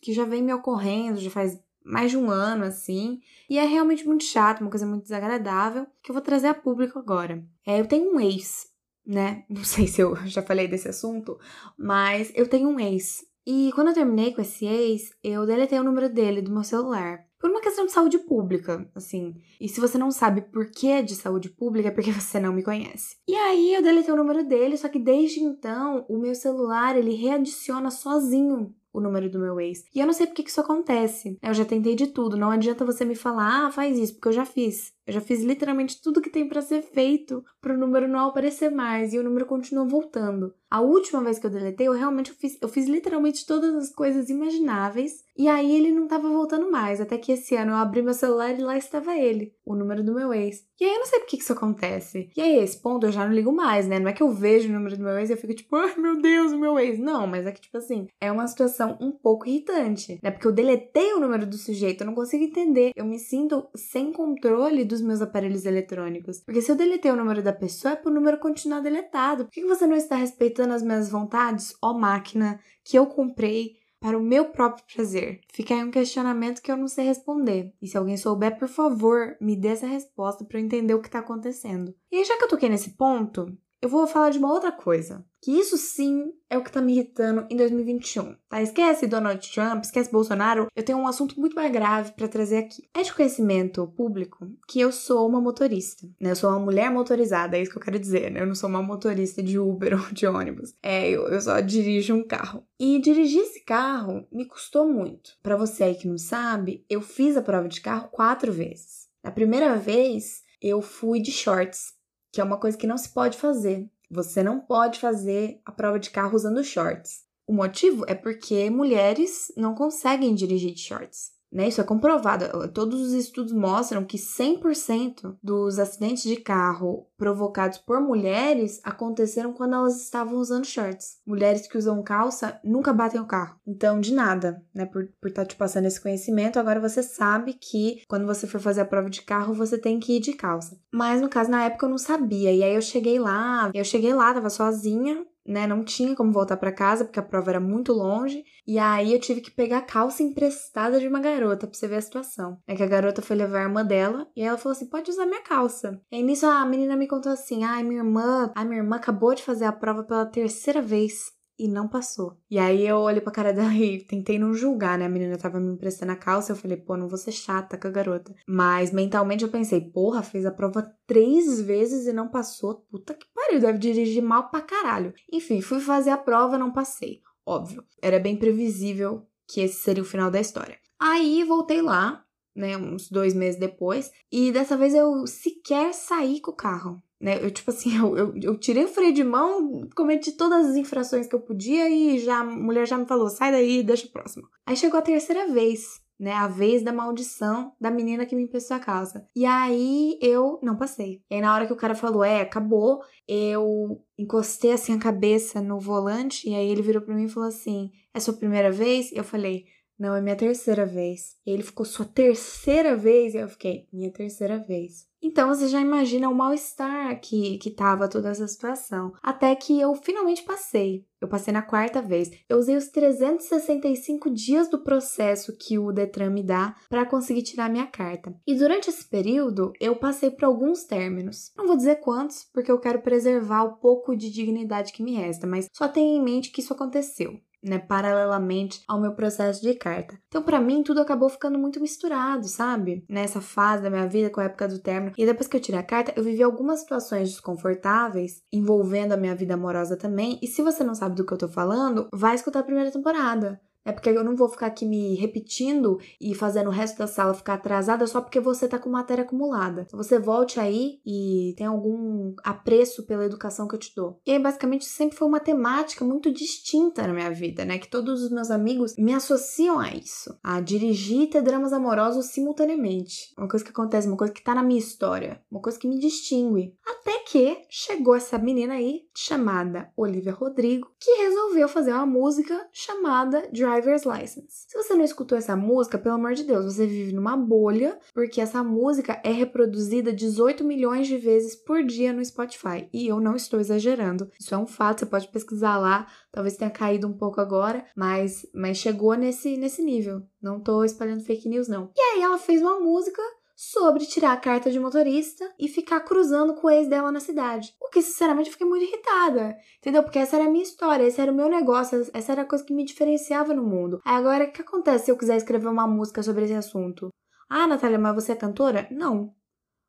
que 0.00 0.14
já 0.14 0.24
vem 0.24 0.42
me 0.42 0.54
ocorrendo, 0.54 1.20
já 1.20 1.28
faz 1.28 1.60
mais 1.86 2.10
de 2.10 2.16
um 2.16 2.28
ano, 2.28 2.64
assim. 2.64 3.20
E 3.48 3.58
é 3.58 3.64
realmente 3.64 4.06
muito 4.06 4.24
chato, 4.24 4.60
uma 4.60 4.70
coisa 4.70 4.84
muito 4.84 5.04
desagradável, 5.04 5.86
que 6.02 6.10
eu 6.10 6.14
vou 6.14 6.22
trazer 6.22 6.48
a 6.48 6.54
público 6.54 6.98
agora. 6.98 7.42
É, 7.64 7.80
eu 7.80 7.86
tenho 7.86 8.12
um 8.12 8.20
ex, 8.20 8.66
né? 9.06 9.44
Não 9.48 9.64
sei 9.64 9.86
se 9.86 10.00
eu 10.00 10.16
já 10.26 10.42
falei 10.42 10.66
desse 10.66 10.88
assunto, 10.88 11.38
mas 11.78 12.32
eu 12.34 12.48
tenho 12.48 12.68
um 12.68 12.80
ex. 12.80 13.24
E 13.46 13.70
quando 13.74 13.88
eu 13.88 13.94
terminei 13.94 14.34
com 14.34 14.40
esse 14.40 14.66
ex, 14.66 15.12
eu 15.22 15.46
deletei 15.46 15.78
o 15.78 15.84
número 15.84 16.08
dele 16.12 16.42
do 16.42 16.50
meu 16.50 16.64
celular. 16.64 17.24
Por 17.38 17.50
uma 17.50 17.60
questão 17.60 17.86
de 17.86 17.92
saúde 17.92 18.18
pública, 18.18 18.90
assim. 18.92 19.36
E 19.60 19.68
se 19.68 19.80
você 19.80 19.96
não 19.96 20.10
sabe 20.10 20.40
por 20.40 20.68
que 20.70 21.00
de 21.02 21.14
saúde 21.14 21.50
pública, 21.50 21.88
é 21.88 21.92
porque 21.92 22.10
você 22.10 22.40
não 22.40 22.52
me 22.52 22.64
conhece. 22.64 23.16
E 23.28 23.36
aí 23.36 23.74
eu 23.74 23.82
deletei 23.82 24.12
o 24.12 24.16
número 24.16 24.44
dele, 24.44 24.76
só 24.76 24.88
que 24.88 24.98
desde 24.98 25.40
então 25.40 26.04
o 26.08 26.18
meu 26.18 26.34
celular 26.34 26.96
ele 26.96 27.14
readiciona 27.14 27.90
sozinho 27.90 28.74
o 28.96 29.00
número 29.00 29.30
do 29.30 29.38
meu 29.38 29.60
ex. 29.60 29.84
E 29.94 30.00
eu 30.00 30.06
não 30.06 30.14
sei 30.14 30.26
por 30.26 30.34
que 30.34 30.48
isso 30.48 30.60
acontece. 30.60 31.36
Eu 31.42 31.52
já 31.54 31.64
tentei 31.64 31.94
de 31.94 32.06
tudo. 32.08 32.36
Não 32.36 32.50
adianta 32.50 32.84
você 32.84 33.04
me 33.04 33.14
falar, 33.14 33.66
ah, 33.66 33.70
faz 33.70 33.98
isso, 33.98 34.14
porque 34.14 34.28
eu 34.28 34.32
já 34.32 34.46
fiz. 34.46 34.95
Eu 35.06 35.12
já 35.12 35.20
fiz 35.20 35.42
literalmente 35.42 36.00
tudo 36.02 36.20
que 36.20 36.30
tem 36.30 36.48
para 36.48 36.60
ser 36.60 36.82
feito 36.82 37.44
para 37.60 37.74
o 37.74 37.78
número 37.78 38.08
não 38.08 38.28
aparecer 38.28 38.70
mais 38.70 39.12
e 39.12 39.18
o 39.18 39.22
número 39.22 39.46
continua 39.46 39.84
voltando. 39.84 40.52
A 40.68 40.80
última 40.80 41.22
vez 41.22 41.38
que 41.38 41.46
eu 41.46 41.50
deletei, 41.50 41.86
eu 41.86 41.92
realmente 41.92 42.32
fiz, 42.32 42.58
eu 42.60 42.68
fiz 42.68 42.88
literalmente 42.88 43.46
todas 43.46 43.74
as 43.74 43.90
coisas 43.90 44.28
imagináveis 44.28 45.24
e 45.36 45.48
aí 45.48 45.76
ele 45.76 45.92
não 45.92 46.08
tava 46.08 46.28
voltando 46.28 46.70
mais. 46.70 47.00
Até 47.00 47.16
que 47.18 47.30
esse 47.30 47.54
ano 47.54 47.72
eu 47.72 47.76
abri 47.76 48.02
meu 48.02 48.14
celular 48.14 48.58
e 48.58 48.62
lá 48.62 48.76
estava 48.76 49.16
ele, 49.16 49.54
o 49.64 49.76
número 49.76 50.02
do 50.02 50.14
meu 50.14 50.34
ex. 50.34 50.66
E 50.80 50.84
aí 50.84 50.92
eu 50.92 50.98
não 50.98 51.06
sei 51.06 51.20
por 51.20 51.26
que 51.26 51.36
isso 51.36 51.52
acontece. 51.52 52.30
E 52.36 52.40
aí, 52.40 52.58
esse 52.58 52.80
ponto 52.82 53.06
eu 53.06 53.12
já 53.12 53.24
não 53.24 53.32
ligo 53.32 53.52
mais, 53.52 53.86
né? 53.86 53.98
Não 53.98 54.08
é 54.08 54.12
que 54.12 54.22
eu 54.22 54.30
vejo 54.30 54.68
o 54.68 54.72
número 54.72 54.96
do 54.96 55.04
meu 55.04 55.16
ex 55.18 55.30
e 55.30 55.32
eu 55.32 55.36
fico 55.36 55.54
tipo, 55.54 55.74
ai 55.76 55.94
meu 55.96 56.20
Deus, 56.20 56.52
o 56.52 56.58
meu 56.58 56.78
ex. 56.78 56.98
Não, 56.98 57.26
mas 57.26 57.46
é 57.46 57.52
que, 57.52 57.60
tipo 57.60 57.78
assim, 57.78 58.06
é 58.20 58.30
uma 58.30 58.46
situação 58.46 58.98
um 59.00 59.10
pouco 59.10 59.48
irritante, 59.48 60.18
né? 60.22 60.30
Porque 60.30 60.46
eu 60.46 60.52
deletei 60.52 61.14
o 61.14 61.20
número 61.20 61.46
do 61.46 61.56
sujeito, 61.56 62.02
eu 62.02 62.06
não 62.06 62.14
consigo 62.14 62.44
entender. 62.44 62.92
Eu 62.94 63.06
me 63.06 63.18
sinto 63.18 63.66
sem 63.74 64.12
controle 64.12 64.84
do 64.84 64.95
dos 64.96 65.06
meus 65.06 65.20
aparelhos 65.20 65.64
eletrônicos. 65.64 66.40
Porque 66.40 66.60
se 66.60 66.70
eu 66.70 66.76
deletei 66.76 67.10
o 67.10 67.16
número 67.16 67.42
da 67.42 67.52
pessoa, 67.52 67.92
é 67.92 67.96
pro 67.96 68.12
número 68.12 68.38
continuar 68.38 68.80
deletado. 68.80 69.44
Por 69.44 69.50
que 69.50 69.64
você 69.64 69.86
não 69.86 69.96
está 69.96 70.16
respeitando 70.16 70.74
as 70.74 70.82
minhas 70.82 71.08
vontades, 71.08 71.74
ó 71.82 71.92
máquina, 71.92 72.60
que 72.84 72.98
eu 72.98 73.06
comprei 73.06 73.76
para 74.00 74.18
o 74.18 74.22
meu 74.22 74.46
próprio 74.46 74.84
prazer? 74.94 75.40
Fica 75.52 75.74
aí 75.74 75.82
um 75.82 75.90
questionamento 75.90 76.60
que 76.60 76.70
eu 76.70 76.76
não 76.76 76.88
sei 76.88 77.06
responder. 77.06 77.72
E 77.80 77.88
se 77.88 77.96
alguém 77.96 78.16
souber, 78.16 78.58
por 78.58 78.68
favor, 78.68 79.36
me 79.40 79.56
dê 79.56 79.68
essa 79.68 79.86
resposta 79.86 80.44
para 80.44 80.58
eu 80.58 80.64
entender 80.64 80.94
o 80.94 81.00
que 81.00 81.08
está 81.08 81.20
acontecendo. 81.20 81.94
E 82.10 82.24
já 82.24 82.36
que 82.36 82.44
eu 82.44 82.48
toquei 82.48 82.68
nesse 82.68 82.90
ponto, 82.90 83.46
eu 83.80 83.88
vou 83.88 84.06
falar 84.06 84.30
de 84.30 84.38
uma 84.38 84.52
outra 84.52 84.72
coisa. 84.72 85.24
Que 85.40 85.52
isso 85.52 85.76
sim 85.76 86.32
é 86.50 86.58
o 86.58 86.64
que 86.64 86.72
tá 86.72 86.80
me 86.80 86.92
irritando 86.92 87.46
em 87.48 87.56
2021. 87.56 88.34
Tá? 88.48 88.60
Esquece 88.60 89.06
Donald 89.06 89.48
Trump, 89.52 89.84
esquece 89.84 90.10
Bolsonaro. 90.10 90.66
Eu 90.74 90.82
tenho 90.82 90.98
um 90.98 91.06
assunto 91.06 91.38
muito 91.38 91.54
mais 91.54 91.70
grave 91.70 92.12
para 92.12 92.26
trazer 92.26 92.56
aqui. 92.56 92.82
É 92.92 93.02
de 93.02 93.14
conhecimento 93.14 93.86
público 93.88 94.48
que 94.66 94.80
eu 94.80 94.90
sou 94.90 95.28
uma 95.28 95.40
motorista. 95.40 96.08
Né? 96.20 96.32
Eu 96.32 96.36
sou 96.36 96.50
uma 96.50 96.58
mulher 96.58 96.90
motorizada, 96.90 97.56
é 97.56 97.62
isso 97.62 97.70
que 97.70 97.78
eu 97.78 97.82
quero 97.82 97.98
dizer. 97.98 98.30
Né? 98.30 98.40
Eu 98.40 98.46
não 98.46 98.56
sou 98.56 98.68
uma 98.68 98.82
motorista 98.82 99.40
de 99.42 99.58
Uber 99.58 99.94
ou 100.00 100.12
de 100.12 100.26
ônibus. 100.26 100.74
É, 100.82 101.08
eu, 101.08 101.28
eu 101.28 101.40
só 101.40 101.60
dirijo 101.60 102.14
um 102.14 102.26
carro. 102.26 102.64
E 102.80 102.98
dirigir 102.98 103.42
esse 103.42 103.64
carro 103.64 104.26
me 104.32 104.46
custou 104.46 104.88
muito. 104.88 105.36
Para 105.42 105.56
você 105.56 105.84
aí 105.84 105.94
que 105.94 106.08
não 106.08 106.18
sabe, 106.18 106.84
eu 106.90 107.00
fiz 107.00 107.36
a 107.36 107.42
prova 107.42 107.68
de 107.68 107.80
carro 107.80 108.08
quatro 108.08 108.50
vezes. 108.50 109.06
Na 109.22 109.30
primeira 109.30 109.76
vez, 109.76 110.42
eu 110.60 110.80
fui 110.80 111.20
de 111.20 111.30
shorts 111.30 111.95
que 112.32 112.40
é 112.40 112.44
uma 112.44 112.58
coisa 112.58 112.76
que 112.76 112.86
não 112.86 112.98
se 112.98 113.08
pode 113.08 113.36
fazer. 113.36 113.88
Você 114.10 114.42
não 114.42 114.60
pode 114.60 115.00
fazer 115.00 115.60
a 115.64 115.72
prova 115.72 115.98
de 115.98 116.10
carro 116.10 116.34
usando 116.34 116.62
shorts. 116.62 117.24
O 117.46 117.52
motivo 117.52 118.04
é 118.08 118.14
porque 118.14 118.68
mulheres 118.70 119.52
não 119.56 119.74
conseguem 119.74 120.34
dirigir 120.34 120.74
de 120.74 120.80
shorts. 120.80 121.35
Né? 121.56 121.68
Isso 121.68 121.80
é 121.80 121.84
comprovado. 121.84 122.68
Todos 122.68 123.00
os 123.00 123.12
estudos 123.14 123.50
mostram 123.50 124.04
que 124.04 124.18
100% 124.18 125.38
dos 125.42 125.78
acidentes 125.78 126.24
de 126.24 126.36
carro 126.36 127.06
provocados 127.16 127.78
por 127.78 127.98
mulheres 127.98 128.78
aconteceram 128.84 129.54
quando 129.54 129.74
elas 129.74 130.02
estavam 130.02 130.36
usando 130.36 130.66
shorts. 130.66 131.16
Mulheres 131.26 131.66
que 131.66 131.78
usam 131.78 132.02
calça 132.02 132.60
nunca 132.62 132.92
batem 132.92 133.18
o 133.18 133.26
carro. 133.26 133.58
Então, 133.66 133.98
de 133.98 134.12
nada, 134.12 134.62
né? 134.74 134.84
Por 134.84 135.04
estar 135.04 135.16
por 135.18 135.32
tá 135.32 135.44
te 135.46 135.56
passando 135.56 135.86
esse 135.86 135.98
conhecimento, 135.98 136.58
agora 136.58 136.78
você 136.78 137.02
sabe 137.02 137.54
que 137.54 138.02
quando 138.06 138.26
você 138.26 138.46
for 138.46 138.60
fazer 138.60 138.82
a 138.82 138.86
prova 138.86 139.08
de 139.08 139.22
carro, 139.22 139.54
você 139.54 139.78
tem 139.78 139.98
que 139.98 140.18
ir 140.18 140.20
de 140.20 140.34
calça. 140.34 140.78
Mas 140.92 141.22
no 141.22 141.28
caso, 141.30 141.50
na 141.50 141.64
época 141.64 141.86
eu 141.86 141.90
não 141.90 141.96
sabia. 141.96 142.52
E 142.52 142.62
aí 142.62 142.74
eu 142.74 142.82
cheguei 142.82 143.18
lá, 143.18 143.70
eu 143.72 143.84
cheguei 143.84 144.12
lá, 144.12 144.34
tava 144.34 144.50
sozinha, 144.50 145.24
né? 145.46 145.66
Não 145.66 145.84
tinha 145.84 146.14
como 146.14 146.32
voltar 146.32 146.56
para 146.56 146.72
casa 146.72 147.04
porque 147.04 147.18
a 147.18 147.22
prova 147.22 147.50
era 147.50 147.60
muito 147.60 147.92
longe. 147.92 148.44
E 148.66 148.78
aí 148.78 149.12
eu 149.12 149.20
tive 149.20 149.40
que 149.40 149.50
pegar 149.50 149.78
a 149.78 149.82
calça 149.82 150.22
emprestada 150.22 150.98
de 150.98 151.06
uma 151.06 151.20
garota 151.20 151.66
pra 151.66 151.76
você 151.76 151.86
ver 151.86 151.96
a 151.96 152.00
situação. 152.00 152.58
É 152.66 152.74
que 152.74 152.82
a 152.82 152.86
garota 152.86 153.22
foi 153.22 153.36
levar 153.36 153.60
a 153.60 153.62
irmã 153.62 153.84
dela 153.84 154.26
e 154.36 154.42
ela 154.42 154.58
falou 154.58 154.72
assim: 154.76 154.88
pode 154.88 155.10
usar 155.10 155.26
minha 155.26 155.42
calça. 155.42 156.00
E 156.10 156.22
nisso 156.22 156.46
a 156.46 156.64
menina 156.64 156.96
me 156.96 157.06
contou 157.06 157.32
assim: 157.32 157.64
ai, 157.64 157.82
minha 157.82 158.00
irmã, 158.00 158.50
a 158.54 158.64
minha 158.64 158.78
irmã 158.78 158.96
acabou 158.96 159.34
de 159.34 159.42
fazer 159.42 159.64
a 159.64 159.72
prova 159.72 160.02
pela 160.04 160.26
terceira 160.26 160.82
vez 160.82 161.35
e 161.58 161.68
não 161.68 161.88
passou. 161.88 162.36
E 162.50 162.58
aí 162.58 162.86
eu 162.86 162.98
olhei 162.98 163.20
pra 163.20 163.32
cara 163.32 163.52
dela 163.54 163.72
e 163.74 164.04
tentei 164.04 164.38
não 164.38 164.54
julgar, 164.54 164.98
né? 164.98 165.06
A 165.06 165.08
menina 165.08 165.38
tava 165.38 165.58
me 165.58 165.72
emprestando 165.72 166.12
a 166.12 166.16
calça, 166.16 166.52
eu 166.52 166.56
falei, 166.56 166.76
pô, 166.76 166.96
não 166.96 167.08
vou 167.08 167.18
ser 167.18 167.32
chata 167.32 167.78
com 167.78 167.88
a 167.88 167.90
garota. 167.90 168.34
Mas 168.46 168.92
mentalmente 168.92 169.44
eu 169.44 169.50
pensei, 169.50 169.80
porra, 169.80 170.22
fez 170.22 170.44
a 170.44 170.50
prova 170.50 170.90
três 171.06 171.60
vezes 171.60 172.06
e 172.06 172.12
não 172.12 172.28
passou. 172.28 172.86
Puta 172.90 173.14
que 173.14 173.26
pariu, 173.34 173.60
deve 173.60 173.78
dirigir 173.78 174.22
mal 174.22 174.50
pra 174.50 174.60
caralho. 174.60 175.14
Enfim, 175.32 175.60
fui 175.60 175.80
fazer 175.80 176.10
a 176.10 176.18
prova, 176.18 176.58
não 176.58 176.72
passei. 176.72 177.20
Óbvio, 177.44 177.84
era 178.02 178.18
bem 178.18 178.36
previsível 178.36 179.26
que 179.46 179.60
esse 179.60 179.76
seria 179.76 180.02
o 180.02 180.06
final 180.06 180.30
da 180.30 180.40
história. 180.40 180.78
Aí 180.98 181.44
voltei 181.44 181.80
lá, 181.80 182.24
né, 182.54 182.76
uns 182.76 183.08
dois 183.08 183.34
meses 183.34 183.60
depois, 183.60 184.10
e 184.32 184.50
dessa 184.50 184.76
vez 184.76 184.94
eu 184.94 185.26
sequer 185.26 185.92
saí 185.92 186.40
com 186.40 186.50
o 186.50 186.56
carro. 186.56 187.02
Né? 187.20 187.42
Eu, 187.42 187.50
tipo 187.50 187.70
assim, 187.70 187.96
eu, 187.98 188.16
eu, 188.16 188.34
eu, 188.42 188.58
tirei 188.58 188.84
o 188.84 188.88
freio 188.88 189.12
de 189.12 189.24
mão, 189.24 189.88
cometi 189.94 190.32
todas 190.32 190.66
as 190.66 190.76
infrações 190.76 191.26
que 191.26 191.34
eu 191.34 191.40
podia 191.40 191.88
e 191.88 192.18
já 192.18 192.40
a 192.40 192.44
mulher 192.44 192.86
já 192.86 192.98
me 192.98 193.06
falou: 193.06 193.28
sai 193.28 193.50
daí, 193.50 193.82
deixa 193.82 194.06
o 194.06 194.10
próximo. 194.10 194.46
Aí 194.66 194.76
chegou 194.76 194.98
a 194.98 195.02
terceira 195.02 195.50
vez, 195.50 196.00
né? 196.18 196.32
A 196.32 196.46
vez 196.46 196.82
da 196.82 196.92
maldição 196.92 197.72
da 197.80 197.90
menina 197.90 198.26
que 198.26 198.36
me 198.36 198.42
emprestou 198.42 198.76
a 198.76 198.80
casa. 198.80 199.26
E 199.34 199.46
aí 199.46 200.18
eu 200.20 200.58
não 200.62 200.76
passei. 200.76 201.22
E 201.30 201.36
aí 201.36 201.40
na 201.40 201.54
hora 201.54 201.66
que 201.66 201.72
o 201.72 201.76
cara 201.76 201.94
falou: 201.94 202.22
é, 202.22 202.42
acabou, 202.42 203.00
eu 203.26 204.02
encostei 204.18 204.72
assim 204.72 204.94
a 204.94 204.98
cabeça 204.98 205.60
no 205.62 205.80
volante 205.80 206.48
e 206.48 206.54
aí 206.54 206.68
ele 206.68 206.82
virou 206.82 207.02
para 207.02 207.14
mim 207.14 207.24
e 207.24 207.30
falou 207.30 207.48
assim: 207.48 207.90
é 208.12 208.20
sua 208.20 208.34
primeira 208.34 208.70
vez? 208.70 209.10
Eu 209.12 209.24
falei: 209.24 209.64
não, 209.98 210.14
é 210.14 210.20
minha 210.20 210.36
terceira 210.36 210.84
vez. 210.84 211.36
E 211.46 211.50
ele 211.50 211.62
ficou 211.62 211.86
sua 211.86 212.04
terceira 212.04 212.94
vez? 212.94 213.34
E 213.34 213.38
eu 213.38 213.48
fiquei: 213.48 213.88
minha 213.90 214.12
terceira 214.12 214.58
vez. 214.58 215.06
Então 215.26 215.48
você 215.48 215.66
já 215.66 215.80
imagina 215.80 216.28
o 216.28 216.34
mal-estar 216.34 217.20
que, 217.20 217.58
que 217.58 217.68
tava 217.68 218.08
toda 218.08 218.28
essa 218.28 218.46
situação. 218.46 219.12
Até 219.20 219.56
que 219.56 219.80
eu 219.80 219.92
finalmente 219.96 220.44
passei. 220.44 221.04
Eu 221.20 221.26
passei 221.26 221.52
na 221.52 221.62
quarta 221.62 222.00
vez. 222.00 222.30
Eu 222.48 222.58
usei 222.58 222.76
os 222.76 222.86
365 222.90 224.30
dias 224.30 224.70
do 224.70 224.84
processo 224.84 225.56
que 225.58 225.80
o 225.80 225.90
Detran 225.90 226.30
me 226.30 226.44
dá 226.44 226.76
para 226.88 227.04
conseguir 227.04 227.42
tirar 227.42 227.68
minha 227.68 227.88
carta. 227.88 228.32
E 228.46 228.54
durante 228.54 228.88
esse 228.88 229.04
período, 229.08 229.72
eu 229.80 229.96
passei 229.96 230.30
por 230.30 230.44
alguns 230.44 230.84
términos. 230.84 231.50
Não 231.56 231.66
vou 231.66 231.76
dizer 231.76 231.96
quantos, 231.96 232.44
porque 232.54 232.70
eu 232.70 232.78
quero 232.78 233.02
preservar 233.02 233.64
o 233.64 233.78
pouco 233.78 234.16
de 234.16 234.30
dignidade 234.30 234.92
que 234.92 235.02
me 235.02 235.16
resta, 235.16 235.44
mas 235.44 235.68
só 235.72 235.88
tenha 235.88 236.16
em 236.16 236.22
mente 236.22 236.52
que 236.52 236.60
isso 236.60 236.72
aconteceu 236.72 237.40
né, 237.66 237.78
paralelamente 237.78 238.82
ao 238.86 239.00
meu 239.00 239.12
processo 239.14 239.60
de 239.60 239.74
carta. 239.74 240.18
Então, 240.28 240.42
para 240.42 240.60
mim, 240.60 240.82
tudo 240.82 241.00
acabou 241.00 241.28
ficando 241.28 241.58
muito 241.58 241.80
misturado, 241.80 242.46
sabe? 242.48 243.04
Nessa 243.08 243.40
fase 243.40 243.82
da 243.82 243.90
minha 243.90 244.06
vida, 244.06 244.30
com 244.30 244.40
a 244.40 244.44
época 244.44 244.68
do 244.68 244.78
término. 244.78 245.12
E 245.16 245.26
depois 245.26 245.48
que 245.48 245.56
eu 245.56 245.60
tirei 245.60 245.80
a 245.80 245.82
carta, 245.82 246.12
eu 246.16 246.22
vivi 246.22 246.42
algumas 246.42 246.80
situações 246.80 247.30
desconfortáveis 247.30 248.42
envolvendo 248.52 249.12
a 249.12 249.16
minha 249.16 249.34
vida 249.34 249.54
amorosa 249.54 249.96
também. 249.96 250.38
E 250.42 250.46
se 250.46 250.62
você 250.62 250.84
não 250.84 250.94
sabe 250.94 251.16
do 251.16 251.26
que 251.26 251.32
eu 251.32 251.38
tô 251.38 251.48
falando, 251.48 252.08
vai 252.12 252.34
escutar 252.34 252.60
a 252.60 252.64
primeira 252.64 252.90
temporada. 252.90 253.60
É 253.86 253.92
porque 253.92 254.10
eu 254.10 254.24
não 254.24 254.34
vou 254.34 254.48
ficar 254.48 254.66
aqui 254.66 254.84
me 254.84 255.14
repetindo 255.14 256.00
e 256.20 256.34
fazendo 256.34 256.66
o 256.66 256.72
resto 256.72 256.98
da 256.98 257.06
sala 257.06 257.32
ficar 257.32 257.54
atrasada 257.54 258.04
só 258.08 258.20
porque 258.20 258.40
você 258.40 258.66
tá 258.66 258.80
com 258.80 258.90
matéria 258.90 259.22
acumulada. 259.22 259.82
Então 259.86 259.96
você 259.96 260.18
volte 260.18 260.58
aí 260.58 260.98
e 261.06 261.54
tem 261.56 261.68
algum 261.68 262.34
apreço 262.42 263.06
pela 263.06 263.24
educação 263.24 263.68
que 263.68 263.76
eu 263.76 263.78
te 263.78 263.94
dou. 263.94 264.20
E 264.26 264.32
aí, 264.32 264.38
basicamente, 264.40 264.84
sempre 264.84 265.16
foi 265.16 265.28
uma 265.28 265.38
temática 265.38 266.04
muito 266.04 266.32
distinta 266.32 267.06
na 267.06 267.12
minha 267.12 267.30
vida, 267.30 267.64
né? 267.64 267.78
Que 267.78 267.88
todos 267.88 268.22
os 268.24 268.30
meus 268.30 268.50
amigos 268.50 268.96
me 268.98 269.14
associam 269.14 269.78
a 269.78 269.94
isso. 269.94 270.36
A 270.42 270.60
dirigir 270.60 271.22
e 271.22 271.26
ter 271.28 271.42
dramas 271.42 271.72
amorosos 271.72 272.26
simultaneamente. 272.26 273.32
Uma 273.38 273.48
coisa 273.48 273.64
que 273.64 273.70
acontece, 273.70 274.08
uma 274.08 274.16
coisa 274.16 274.32
que 274.32 274.42
tá 274.42 274.52
na 274.52 274.64
minha 274.64 274.80
história. 274.80 275.40
Uma 275.48 275.60
coisa 275.60 275.78
que 275.78 275.86
me 275.86 276.00
distingue. 276.00 276.74
Até 276.84 277.18
que 277.20 277.62
chegou 277.70 278.16
essa 278.16 278.36
menina 278.36 278.74
aí, 278.74 279.02
chamada 279.14 279.92
Olivia 279.96 280.32
Rodrigo, 280.32 280.90
que 280.98 281.10
resolveu 281.22 281.68
fazer 281.68 281.92
uma 281.92 282.06
música 282.06 282.66
chamada 282.72 283.48
Drive 283.52 283.75
Driver's 283.80 284.04
License. 284.04 284.66
Se 284.68 284.76
você 284.76 284.94
não 284.94 285.04
escutou 285.04 285.36
essa 285.36 285.54
música, 285.54 285.98
pelo 285.98 286.14
amor 286.14 286.34
de 286.34 286.44
Deus, 286.44 286.64
você 286.64 286.86
vive 286.86 287.12
numa 287.12 287.36
bolha, 287.36 287.98
porque 288.14 288.40
essa 288.40 288.62
música 288.62 289.20
é 289.24 289.30
reproduzida 289.30 290.12
18 290.12 290.64
milhões 290.64 291.06
de 291.06 291.18
vezes 291.18 291.54
por 291.54 291.84
dia 291.84 292.12
no 292.12 292.24
Spotify. 292.24 292.88
E 292.92 293.06
eu 293.06 293.20
não 293.20 293.36
estou 293.36 293.60
exagerando. 293.60 294.30
Isso 294.38 294.54
é 294.54 294.58
um 294.58 294.66
fato, 294.66 295.00
você 295.00 295.06
pode 295.06 295.28
pesquisar 295.28 295.78
lá. 295.78 296.06
Talvez 296.32 296.56
tenha 296.56 296.70
caído 296.70 297.06
um 297.06 297.12
pouco 297.12 297.40
agora, 297.40 297.84
mas, 297.94 298.46
mas 298.54 298.78
chegou 298.78 299.14
nesse, 299.14 299.56
nesse 299.56 299.82
nível. 299.82 300.22
Não 300.40 300.60
tô 300.60 300.84
espalhando 300.84 301.24
fake 301.24 301.48
news, 301.48 301.68
não. 301.68 301.90
E 301.96 302.00
aí 302.00 302.22
ela 302.22 302.38
fez 302.38 302.62
uma 302.62 302.80
música 302.80 303.22
sobre 303.56 304.04
tirar 304.04 304.32
a 304.32 304.36
carta 304.36 304.70
de 304.70 304.78
motorista 304.78 305.50
e 305.58 305.66
ficar 305.66 306.00
cruzando 306.00 306.54
com 306.54 306.66
o 306.66 306.70
ex 306.70 306.86
dela 306.88 307.10
na 307.10 307.20
cidade. 307.20 307.74
O 307.80 307.88
que, 307.88 308.02
sinceramente, 308.02 308.48
eu 308.48 308.52
fiquei 308.52 308.66
muito 308.66 308.84
irritada. 308.84 309.56
Entendeu? 309.78 310.02
Porque 310.02 310.18
essa 310.18 310.36
era 310.36 310.44
a 310.44 310.50
minha 310.50 310.62
história, 310.62 311.04
esse 311.04 311.20
era 311.20 311.32
o 311.32 311.34
meu 311.34 311.48
negócio, 311.48 312.06
essa 312.12 312.32
era 312.32 312.42
a 312.42 312.44
coisa 312.44 312.64
que 312.64 312.74
me 312.74 312.84
diferenciava 312.84 313.54
no 313.54 313.64
mundo. 313.64 313.98
Aí 314.04 314.14
agora, 314.14 314.44
o 314.44 314.52
que 314.52 314.60
acontece 314.60 315.06
se 315.06 315.10
eu 315.10 315.16
quiser 315.16 315.38
escrever 315.38 315.68
uma 315.68 315.86
música 315.86 316.22
sobre 316.22 316.44
esse 316.44 316.54
assunto? 316.54 317.08
Ah, 317.48 317.66
Natália, 317.66 317.98
mas 317.98 318.14
você 318.14 318.32
é 318.32 318.36
cantora? 318.36 318.86
Não 318.90 319.34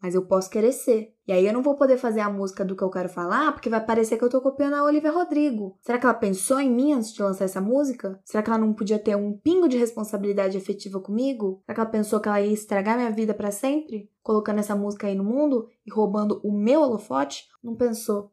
mas 0.01 0.15
eu 0.15 0.25
posso 0.25 0.49
querer 0.49 0.71
ser. 0.71 1.13
E 1.27 1.31
aí 1.31 1.45
eu 1.45 1.53
não 1.53 1.61
vou 1.61 1.75
poder 1.75 1.97
fazer 1.97 2.21
a 2.21 2.29
música 2.29 2.63
do 2.63 2.75
que 2.75 2.83
eu 2.83 2.89
quero 2.89 3.09
falar, 3.09 3.51
porque 3.51 3.69
vai 3.69 3.83
parecer 3.83 4.17
que 4.17 4.23
eu 4.23 4.29
tô 4.29 4.39
copiando 4.41 4.75
a 4.75 4.83
Olivia 4.83 5.11
Rodrigo. 5.11 5.77
Será 5.81 5.97
que 5.97 6.05
ela 6.05 6.13
pensou 6.13 6.59
em 6.59 6.71
mim 6.71 6.93
antes 6.93 7.13
de 7.13 7.21
lançar 7.21 7.45
essa 7.45 7.59
música? 7.59 8.19
Será 8.23 8.41
que 8.41 8.49
ela 8.49 8.59
não 8.59 8.73
podia 8.73 8.99
ter 8.99 9.15
um 9.15 9.37
pingo 9.37 9.67
de 9.67 9.77
responsabilidade 9.77 10.57
efetiva 10.57 10.99
comigo? 10.99 11.61
Será 11.65 11.75
que 11.75 11.81
ela 11.81 11.89
pensou 11.89 12.19
que 12.19 12.29
ela 12.29 12.41
ia 12.41 12.53
estragar 12.53 12.95
minha 12.95 13.11
vida 13.11 13.33
para 13.33 13.51
sempre? 13.51 14.09
Colocando 14.23 14.59
essa 14.59 14.75
música 14.75 15.07
aí 15.07 15.15
no 15.15 15.23
mundo 15.23 15.67
e 15.85 15.91
roubando 15.91 16.39
o 16.43 16.51
meu 16.51 16.81
holofote? 16.81 17.45
Não 17.61 17.75
pensou. 17.75 18.31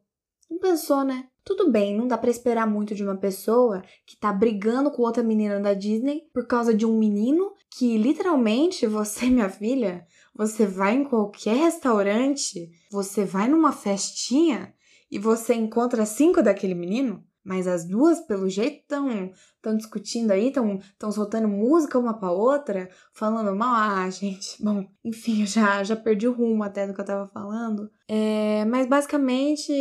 Não 0.49 0.59
pensou, 0.59 1.03
né? 1.03 1.27
Tudo 1.43 1.71
bem, 1.71 1.95
não 1.95 2.07
dá 2.07 2.17
para 2.17 2.31
esperar 2.31 2.65
muito 2.65 2.95
de 2.95 3.03
uma 3.03 3.17
pessoa 3.17 3.83
que 4.05 4.17
tá 4.17 4.33
brigando 4.33 4.89
com 4.89 5.03
outra 5.03 5.21
menina 5.21 5.59
da 5.59 5.73
Disney 5.73 6.23
por 6.33 6.47
causa 6.47 6.73
de 6.73 6.85
um 6.85 6.97
menino 6.97 7.53
que 7.69 7.97
literalmente 7.97 8.85
você, 8.87 9.27
minha 9.27 9.49
filha, 9.49 10.05
você 10.33 10.65
vai 10.65 10.95
em 10.95 11.03
qualquer 11.03 11.55
restaurante, 11.55 12.71
você 12.89 13.25
vai 13.25 13.47
numa 13.47 13.71
festinha 13.71 14.73
e 15.11 15.19
você 15.19 15.53
encontra 15.53 16.05
cinco 16.05 16.41
daquele 16.41 16.73
menino, 16.73 17.23
mas 17.45 17.67
as 17.67 17.85
duas, 17.85 18.19
pelo 18.21 18.49
jeito, 18.49 18.79
estão 18.81 19.31
estão 19.55 19.77
discutindo 19.77 20.31
aí, 20.31 20.47
estão 20.47 21.11
soltando 21.11 21.47
música 21.47 21.99
uma 21.99 22.17
pra 22.17 22.31
outra, 22.31 22.89
falando 23.13 23.55
mal. 23.55 23.75
Ah, 23.75 24.09
gente, 24.09 24.57
bom, 24.63 24.85
enfim, 25.03 25.41
eu 25.41 25.47
já, 25.47 25.83
já 25.83 25.95
perdi 25.95 26.27
o 26.27 26.33
rumo 26.33 26.63
até 26.63 26.87
do 26.87 26.93
que 26.93 27.01
eu 27.01 27.05
tava 27.05 27.27
falando. 27.27 27.89
É, 28.07 28.65
mas 28.65 28.87
basicamente, 28.87 29.71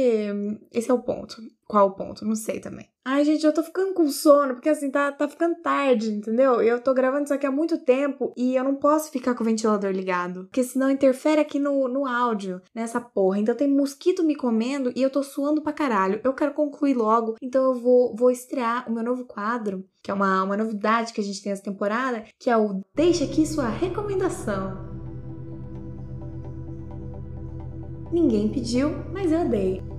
esse 0.71 0.91
é 0.91 0.95
o 0.95 1.03
ponto. 1.03 1.37
Qual 1.67 1.89
o 1.89 1.95
ponto? 1.95 2.25
Não 2.25 2.37
sei 2.37 2.61
também. 2.61 2.94
Ai, 3.07 3.23
gente, 3.23 3.45
eu 3.45 3.53
tô 3.53 3.63
ficando 3.63 3.93
com 3.93 4.09
sono, 4.09 4.55
porque 4.55 4.69
assim, 4.71 4.91
tá, 4.91 5.13
tá 5.13 5.29
ficando 5.29 5.57
tarde, 5.57 6.11
entendeu? 6.11 6.63
Eu 6.63 6.81
tô 6.81 6.95
gravando 6.95 7.25
isso 7.25 7.35
aqui 7.35 7.45
há 7.45 7.51
muito 7.51 7.77
tempo 7.77 8.33
e 8.35 8.57
eu 8.57 8.65
não 8.65 8.77
posso 8.77 9.11
ficar 9.11 9.35
com 9.35 9.43
o 9.43 9.47
ventilador 9.47 9.91
ligado, 9.91 10.45
porque 10.45 10.65
senão 10.65 10.91
interfere 10.91 11.39
aqui 11.39 11.59
no, 11.59 11.87
no 11.87 12.07
áudio, 12.07 12.63
nessa 12.75 13.03
porra. 13.03 13.39
Então 13.39 13.55
tem 13.55 13.69
mosquito 13.69 14.25
me 14.25 14.35
comendo 14.35 14.91
e 14.97 15.03
eu 15.03 15.11
tô 15.11 15.23
suando 15.23 15.61
pra 15.61 15.71
caralho. 15.71 16.19
Eu 16.25 16.33
quero 16.33 16.55
concluir 16.55 16.95
logo, 16.95 17.37
então 17.43 17.63
eu 17.65 17.75
vou, 17.75 18.17
vou 18.17 18.31
estrear 18.31 18.89
o 18.89 18.95
meu 18.95 19.05
novo 19.05 19.27
quadro 19.27 19.85
que 20.03 20.11
é 20.11 20.15
uma, 20.15 20.43
uma 20.43 20.57
novidade 20.57 21.15
que 21.15 21.21
a 21.21 21.25
gente 21.25 21.43
tem 21.43 21.51
essa 21.51 21.63
temporada, 21.63 22.25
que 22.39 22.51
é 22.51 22.57
o 22.57 22.83
Deixa 22.95 23.25
aqui 23.25 23.47
sua 23.47 23.69
recomendação. 23.69 24.77
Ninguém 28.13 28.51
pediu, 28.51 28.91
mas 29.15 29.33
eu 29.33 29.49
dei. 29.49 29.94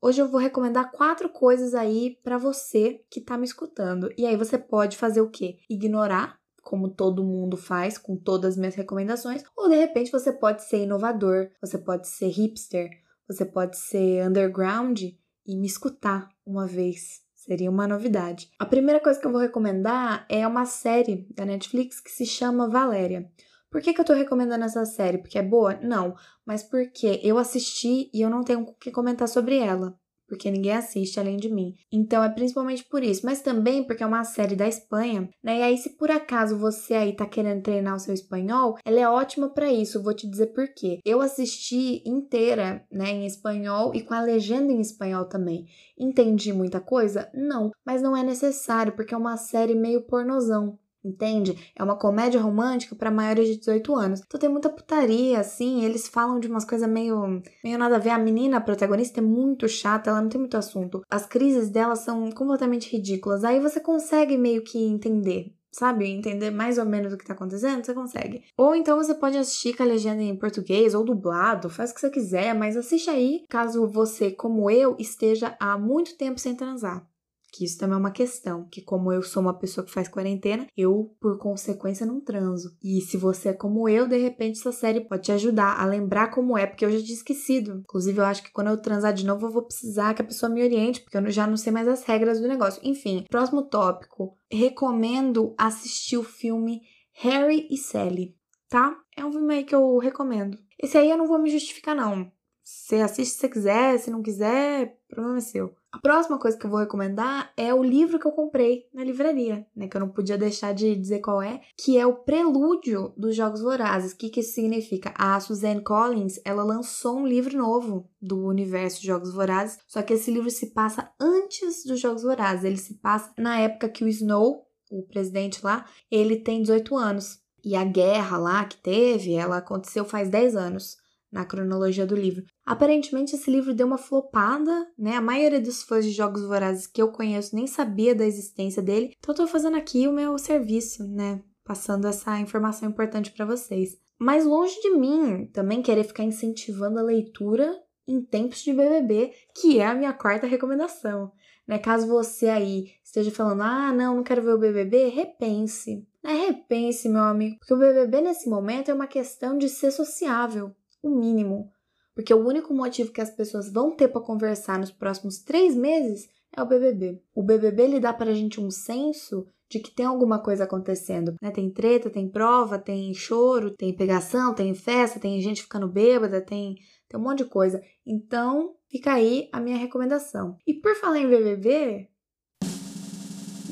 Hoje 0.00 0.20
eu 0.20 0.28
vou 0.28 0.40
recomendar 0.40 0.92
quatro 0.92 1.28
coisas 1.28 1.74
aí 1.74 2.18
para 2.22 2.38
você 2.38 3.02
que 3.10 3.20
tá 3.20 3.36
me 3.38 3.44
escutando. 3.44 4.12
E 4.16 4.26
aí 4.26 4.36
você 4.36 4.58
pode 4.58 4.96
fazer 4.96 5.20
o 5.20 5.30
quê? 5.30 5.58
Ignorar, 5.68 6.38
como 6.62 6.90
todo 6.90 7.24
mundo 7.24 7.56
faz 7.56 7.96
com 7.96 8.16
todas 8.16 8.52
as 8.52 8.56
minhas 8.56 8.74
recomendações, 8.74 9.42
ou 9.56 9.68
de 9.68 9.76
repente 9.76 10.12
você 10.12 10.32
pode 10.32 10.64
ser 10.64 10.82
inovador, 10.82 11.50
você 11.60 11.78
pode 11.78 12.08
ser 12.08 12.28
hipster, 12.28 12.90
você 13.26 13.44
pode 13.44 13.78
ser 13.78 14.26
underground 14.26 15.00
e 15.00 15.56
me 15.56 15.66
escutar 15.66 16.28
uma 16.44 16.66
vez. 16.66 17.24
Seria 17.34 17.70
uma 17.70 17.86
novidade. 17.86 18.50
A 18.58 18.66
primeira 18.66 19.00
coisa 19.00 19.20
que 19.20 19.26
eu 19.26 19.30
vou 19.30 19.40
recomendar 19.40 20.26
é 20.28 20.46
uma 20.46 20.66
série 20.66 21.28
da 21.32 21.44
Netflix 21.44 22.00
que 22.00 22.10
se 22.10 22.26
chama 22.26 22.68
Valéria. 22.68 23.30
Por 23.76 23.82
que, 23.82 23.92
que 23.92 24.00
eu 24.00 24.06
tô 24.06 24.14
recomendando 24.14 24.64
essa 24.64 24.86
série? 24.86 25.18
Porque 25.18 25.38
é 25.38 25.42
boa? 25.42 25.78
Não, 25.82 26.14
mas 26.46 26.62
porque 26.62 27.20
eu 27.22 27.36
assisti 27.36 28.10
e 28.10 28.22
eu 28.22 28.30
não 28.30 28.42
tenho 28.42 28.62
o 28.62 28.72
que 28.72 28.90
comentar 28.90 29.28
sobre 29.28 29.58
ela 29.58 29.94
porque 30.26 30.50
ninguém 30.50 30.72
assiste 30.72 31.20
além 31.20 31.36
de 31.36 31.48
mim. 31.48 31.74
Então 31.92 32.24
é 32.24 32.28
principalmente 32.28 32.82
por 32.84 33.02
isso, 33.04 33.24
mas 33.24 33.42
também 33.42 33.84
porque 33.84 34.02
é 34.02 34.06
uma 34.06 34.24
série 34.24 34.56
da 34.56 34.66
Espanha, 34.66 35.28
né? 35.44 35.58
E 35.58 35.62
aí 35.62 35.78
se 35.78 35.90
por 35.90 36.10
acaso 36.10 36.58
você 36.58 36.94
aí 36.94 37.14
tá 37.14 37.26
querendo 37.26 37.62
treinar 37.62 37.94
o 37.94 38.00
seu 38.00 38.12
espanhol, 38.12 38.76
ela 38.84 38.98
é 38.98 39.08
ótima 39.08 39.50
para 39.50 39.70
isso. 39.70 40.02
Vou 40.02 40.14
te 40.14 40.28
dizer 40.28 40.48
por 40.48 40.66
quê. 40.74 40.98
Eu 41.04 41.20
assisti 41.20 42.02
inteira, 42.04 42.84
né, 42.90 43.10
em 43.10 43.26
espanhol 43.26 43.94
e 43.94 44.02
com 44.02 44.14
a 44.14 44.22
legenda 44.22 44.72
em 44.72 44.80
espanhol 44.80 45.26
também. 45.26 45.66
Entendi 45.96 46.52
muita 46.52 46.80
coisa? 46.80 47.30
Não, 47.34 47.70
mas 47.84 48.02
não 48.02 48.16
é 48.16 48.24
necessário 48.24 48.96
porque 48.96 49.14
é 49.14 49.18
uma 49.18 49.36
série 49.36 49.76
meio 49.76 50.02
pornozão 50.02 50.76
entende? 51.06 51.72
É 51.74 51.82
uma 51.82 51.96
comédia 51.96 52.40
romântica 52.40 52.94
para 52.94 53.10
maiores 53.10 53.48
de 53.48 53.58
18 53.58 53.94
anos. 53.94 54.20
Então 54.26 54.40
tem 54.40 54.48
muita 54.48 54.68
putaria, 54.68 55.40
assim, 55.40 55.84
eles 55.84 56.08
falam 56.08 56.40
de 56.40 56.48
umas 56.48 56.64
coisas 56.64 56.88
meio, 56.88 57.42
meio 57.62 57.78
nada 57.78 57.96
a 57.96 57.98
ver. 57.98 58.10
A 58.10 58.18
menina 58.18 58.56
a 58.58 58.60
protagonista 58.60 59.20
é 59.20 59.22
muito 59.22 59.68
chata, 59.68 60.10
ela 60.10 60.22
não 60.22 60.28
tem 60.28 60.40
muito 60.40 60.56
assunto. 60.56 61.02
As 61.10 61.26
crises 61.26 61.70
dela 61.70 61.96
são 61.96 62.30
completamente 62.30 62.90
ridículas. 62.90 63.44
Aí 63.44 63.60
você 63.60 63.80
consegue 63.80 64.36
meio 64.36 64.62
que 64.62 64.78
entender. 64.78 65.54
Sabe, 65.72 66.08
entender 66.08 66.50
mais 66.50 66.78
ou 66.78 66.86
menos 66.86 67.12
o 67.12 67.18
que 67.18 67.26
tá 67.26 67.34
acontecendo, 67.34 67.84
você 67.84 67.92
consegue. 67.92 68.42
Ou 68.56 68.74
então 68.74 68.96
você 68.96 69.14
pode 69.14 69.36
assistir 69.36 69.76
com 69.76 69.82
a 69.82 69.86
legenda 69.86 70.22
em 70.22 70.34
português 70.34 70.94
ou 70.94 71.04
dublado, 71.04 71.68
faz 71.68 71.90
o 71.90 71.94
que 71.94 72.00
você 72.00 72.08
quiser, 72.08 72.54
mas 72.54 72.78
assiste 72.78 73.10
aí, 73.10 73.44
caso 73.46 73.86
você, 73.86 74.30
como 74.30 74.70
eu, 74.70 74.96
esteja 74.98 75.54
há 75.60 75.76
muito 75.76 76.16
tempo 76.16 76.40
sem 76.40 76.56
transar 76.56 77.06
que 77.52 77.64
isso 77.64 77.78
também 77.78 77.94
é 77.94 77.98
uma 77.98 78.10
questão, 78.10 78.68
que 78.70 78.82
como 78.82 79.12
eu 79.12 79.22
sou 79.22 79.42
uma 79.42 79.58
pessoa 79.58 79.84
que 79.84 79.92
faz 79.92 80.08
quarentena, 80.08 80.66
eu, 80.76 81.14
por 81.20 81.38
consequência, 81.38 82.04
não 82.04 82.20
transo. 82.20 82.76
E 82.82 83.00
se 83.00 83.16
você 83.16 83.50
é 83.50 83.52
como 83.52 83.88
eu, 83.88 84.06
de 84.06 84.16
repente 84.16 84.58
essa 84.58 84.72
série 84.72 85.00
pode 85.00 85.22
te 85.22 85.32
ajudar 85.32 85.80
a 85.80 85.86
lembrar 85.86 86.30
como 86.30 86.56
é, 86.56 86.66
porque 86.66 86.84
eu 86.84 86.90
já 86.90 86.98
tinha 86.98 87.14
esquecido. 87.14 87.80
Inclusive, 87.80 88.18
eu 88.18 88.24
acho 88.24 88.42
que 88.42 88.52
quando 88.52 88.68
eu 88.68 88.80
transar 88.80 89.12
de 89.12 89.24
novo, 89.24 89.46
eu 89.46 89.52
vou 89.52 89.62
precisar 89.62 90.14
que 90.14 90.22
a 90.22 90.26
pessoa 90.26 90.50
me 90.50 90.62
oriente, 90.62 91.00
porque 91.00 91.16
eu 91.16 91.30
já 91.30 91.46
não 91.46 91.56
sei 91.56 91.72
mais 91.72 91.88
as 91.88 92.04
regras 92.04 92.40
do 92.40 92.48
negócio. 92.48 92.80
Enfim, 92.84 93.24
próximo 93.30 93.62
tópico. 93.62 94.36
Recomendo 94.50 95.54
assistir 95.56 96.16
o 96.16 96.22
filme 96.22 96.82
Harry 97.14 97.66
e 97.70 97.78
Sally, 97.78 98.36
tá? 98.68 98.96
É 99.16 99.24
um 99.24 99.32
filme 99.32 99.54
aí 99.54 99.64
que 99.64 99.74
eu 99.74 99.96
recomendo. 99.98 100.58
Esse 100.78 100.98
aí 100.98 101.10
eu 101.10 101.16
não 101.16 101.26
vou 101.26 101.38
me 101.38 101.50
justificar, 101.50 101.96
não. 101.96 102.30
Você 102.62 102.96
assiste 102.96 103.34
se 103.34 103.40
você 103.40 103.48
quiser, 103.48 103.98
se 103.98 104.10
não 104.10 104.22
quiser, 104.22 104.98
problema 105.08 105.38
é 105.38 105.40
seu. 105.40 105.74
A 105.96 105.98
próxima 105.98 106.38
coisa 106.38 106.58
que 106.58 106.66
eu 106.66 106.70
vou 106.70 106.80
recomendar 106.80 107.50
é 107.56 107.72
o 107.72 107.82
livro 107.82 108.18
que 108.18 108.26
eu 108.26 108.32
comprei 108.32 108.86
na 108.92 109.02
livraria, 109.02 109.66
né? 109.74 109.88
Que 109.88 109.96
eu 109.96 110.00
não 110.02 110.10
podia 110.10 110.36
deixar 110.36 110.74
de 110.74 110.94
dizer 110.94 111.20
qual 111.20 111.40
é, 111.40 111.62
que 111.74 111.96
é 111.96 112.06
o 112.06 112.16
Prelúdio 112.16 113.14
dos 113.16 113.34
Jogos 113.34 113.62
Vorazes. 113.62 114.12
O 114.12 114.16
que, 114.18 114.28
que 114.28 114.40
isso 114.40 114.52
significa? 114.52 115.14
A 115.16 115.40
Suzanne 115.40 115.82
Collins, 115.82 116.38
ela 116.44 116.62
lançou 116.62 117.16
um 117.16 117.26
livro 117.26 117.56
novo 117.56 118.10
do 118.20 118.44
universo 118.44 119.00
de 119.00 119.06
Jogos 119.06 119.32
Vorazes, 119.32 119.78
só 119.88 120.02
que 120.02 120.12
esse 120.12 120.30
livro 120.30 120.50
se 120.50 120.66
passa 120.66 121.10
antes 121.18 121.82
dos 121.86 121.98
Jogos 121.98 122.24
Vorazes. 122.24 122.66
Ele 122.66 122.76
se 122.76 122.92
passa 122.98 123.32
na 123.38 123.58
época 123.58 123.88
que 123.88 124.04
o 124.04 124.08
Snow, 124.08 124.66
o 124.90 125.02
presidente 125.02 125.64
lá, 125.64 125.86
ele 126.10 126.36
tem 126.36 126.60
18 126.60 126.94
anos. 126.94 127.40
E 127.64 127.74
a 127.74 127.84
guerra 127.84 128.36
lá 128.36 128.66
que 128.66 128.76
teve, 128.76 129.32
ela 129.32 129.56
aconteceu 129.56 130.04
faz 130.04 130.28
10 130.28 130.56
anos 130.56 130.98
na 131.30 131.44
cronologia 131.44 132.06
do 132.06 132.14
livro. 132.14 132.44
Aparentemente, 132.64 133.34
esse 133.34 133.50
livro 133.50 133.74
deu 133.74 133.86
uma 133.86 133.98
flopada, 133.98 134.86
né? 134.98 135.16
A 135.16 135.20
maioria 135.20 135.60
dos 135.60 135.82
fãs 135.82 136.04
de 136.04 136.12
Jogos 136.12 136.44
Vorazes 136.44 136.86
que 136.86 137.00
eu 137.00 137.12
conheço 137.12 137.54
nem 137.54 137.66
sabia 137.66 138.14
da 138.14 138.24
existência 138.24 138.82
dele. 138.82 139.12
Então, 139.18 139.34
eu 139.34 139.36
tô 139.36 139.46
fazendo 139.46 139.76
aqui 139.76 140.06
o 140.06 140.12
meu 140.12 140.38
serviço, 140.38 141.06
né? 141.06 141.42
Passando 141.64 142.06
essa 142.06 142.38
informação 142.38 142.88
importante 142.88 143.32
para 143.32 143.44
vocês. 143.44 143.96
Mas 144.18 144.46
longe 144.46 144.80
de 144.80 144.90
mim 144.90 145.46
também 145.52 145.82
querer 145.82 146.04
ficar 146.04 146.24
incentivando 146.24 146.98
a 146.98 147.02
leitura 147.02 147.70
em 148.08 148.22
tempos 148.22 148.62
de 148.62 148.72
BBB, 148.72 149.32
que 149.54 149.80
é 149.80 149.86
a 149.86 149.94
minha 149.94 150.12
quarta 150.12 150.46
recomendação. 150.46 151.32
Né? 151.66 151.78
Caso 151.78 152.06
você 152.06 152.48
aí 152.48 152.92
esteja 153.04 153.30
falando, 153.30 153.62
ah, 153.62 153.92
não, 153.92 154.16
não 154.16 154.22
quero 154.22 154.42
ver 154.42 154.54
o 154.54 154.58
BBB, 154.58 155.08
repense. 155.08 156.06
Né? 156.22 156.32
Repense, 156.46 157.08
meu 157.08 157.22
amigo, 157.22 157.58
porque 157.58 157.74
o 157.74 157.78
BBB 157.78 158.20
nesse 158.20 158.48
momento 158.48 158.90
é 158.90 158.94
uma 158.94 159.06
questão 159.06 159.58
de 159.58 159.68
ser 159.68 159.90
sociável 159.90 160.74
o 161.06 161.16
mínimo. 161.16 161.70
Porque 162.14 162.32
o 162.32 162.46
único 162.46 162.72
motivo 162.72 163.12
que 163.12 163.20
as 163.20 163.30
pessoas 163.30 163.70
vão 163.70 163.94
ter 163.94 164.08
para 164.08 164.22
conversar 164.22 164.78
nos 164.78 164.90
próximos 164.90 165.38
três 165.38 165.74
meses 165.74 166.28
é 166.56 166.62
o 166.62 166.66
BBB. 166.66 167.20
O 167.34 167.42
BBB 167.42 167.82
ele 167.82 168.00
dá 168.00 168.12
pra 168.12 168.32
gente 168.32 168.60
um 168.60 168.70
senso 168.70 169.46
de 169.68 169.80
que 169.80 169.90
tem 169.90 170.06
alguma 170.06 170.38
coisa 170.38 170.64
acontecendo. 170.64 171.34
Né? 171.42 171.50
Tem 171.50 171.70
treta, 171.70 172.08
tem 172.08 172.28
prova, 172.28 172.78
tem 172.78 173.12
choro, 173.12 173.70
tem 173.72 173.94
pegação, 173.94 174.54
tem 174.54 174.74
festa, 174.74 175.20
tem 175.20 175.40
gente 175.40 175.62
ficando 175.62 175.88
bêbada, 175.88 176.40
tem, 176.40 176.76
tem 177.08 177.20
um 177.20 177.22
monte 177.22 177.38
de 177.38 177.50
coisa. 177.50 177.82
Então, 178.06 178.74
fica 178.88 179.12
aí 179.12 179.48
a 179.52 179.60
minha 179.60 179.76
recomendação. 179.76 180.56
E 180.66 180.72
por 180.72 180.94
falar 180.94 181.18
em 181.18 181.28
BBB, 181.28 182.08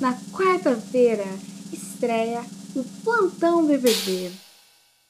na 0.00 0.12
quarta-feira 0.32 1.24
estreia 1.72 2.42
o 2.76 2.84
Plantão 3.02 3.66
BBB. 3.66 4.30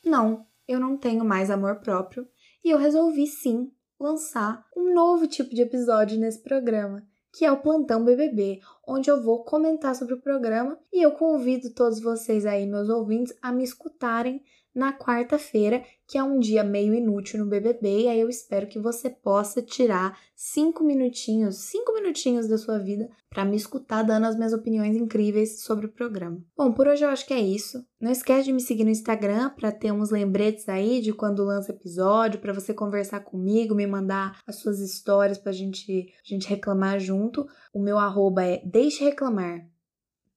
Não, 0.04 0.46
eu 0.66 0.80
não 0.80 0.96
tenho 0.96 1.24
mais 1.24 1.50
amor 1.50 1.80
próprio 1.80 2.26
e 2.64 2.70
eu 2.70 2.78
resolvi 2.78 3.26
sim 3.26 3.70
lançar 3.98 4.64
um 4.76 4.92
novo 4.94 5.26
tipo 5.26 5.54
de 5.54 5.62
episódio 5.62 6.18
nesse 6.18 6.42
programa, 6.42 7.06
que 7.32 7.44
é 7.44 7.52
o 7.52 7.60
Plantão 7.60 8.04
BBB, 8.04 8.60
onde 8.86 9.10
eu 9.10 9.22
vou 9.22 9.44
comentar 9.44 9.94
sobre 9.94 10.14
o 10.14 10.20
programa 10.20 10.78
e 10.92 11.02
eu 11.02 11.12
convido 11.12 11.72
todos 11.72 12.00
vocês 12.00 12.46
aí, 12.46 12.66
meus 12.66 12.88
ouvintes, 12.88 13.36
a 13.42 13.52
me 13.52 13.64
escutarem 13.64 14.42
na 14.74 14.92
quarta-feira, 14.92 15.84
que 16.06 16.18
é 16.18 16.22
um 16.22 16.38
dia 16.38 16.64
meio 16.64 16.92
inútil 16.92 17.38
no 17.38 17.46
BBB, 17.46 18.02
e 18.02 18.08
aí 18.08 18.20
eu 18.20 18.28
espero 18.28 18.66
que 18.66 18.78
você 18.78 19.08
possa 19.08 19.62
tirar 19.62 20.18
cinco 20.34 20.82
minutinhos, 20.82 21.56
cinco 21.56 21.94
minutinhos 21.94 22.48
da 22.48 22.58
sua 22.58 22.78
vida 22.78 23.08
para 23.30 23.44
me 23.44 23.56
escutar 23.56 24.02
dando 24.02 24.26
as 24.26 24.36
minhas 24.36 24.52
opiniões 24.52 24.96
incríveis 24.96 25.62
sobre 25.62 25.86
o 25.86 25.92
programa. 25.92 26.42
Bom, 26.56 26.72
por 26.72 26.88
hoje 26.88 27.04
eu 27.04 27.08
acho 27.08 27.26
que 27.26 27.32
é 27.32 27.40
isso. 27.40 27.84
Não 28.00 28.10
esquece 28.10 28.44
de 28.44 28.52
me 28.52 28.60
seguir 28.60 28.84
no 28.84 28.90
Instagram 28.90 29.50
para 29.50 29.72
ter 29.72 29.92
uns 29.92 30.10
lembretes 30.10 30.68
aí 30.68 31.00
de 31.00 31.12
quando 31.12 31.44
lança 31.44 31.72
episódio, 31.72 32.40
para 32.40 32.52
você 32.52 32.74
conversar 32.74 33.20
comigo, 33.20 33.74
me 33.74 33.86
mandar 33.86 34.40
as 34.46 34.56
suas 34.56 34.80
histórias 34.80 35.38
pra 35.38 35.52
gente, 35.52 36.12
a 36.24 36.28
gente 36.28 36.48
reclamar 36.48 36.98
junto. 36.98 37.46
O 37.72 37.80
meu 37.80 37.98
arroba 37.98 38.44
é 38.44 38.62
deixe 38.64 39.04
reclamar. 39.04 39.66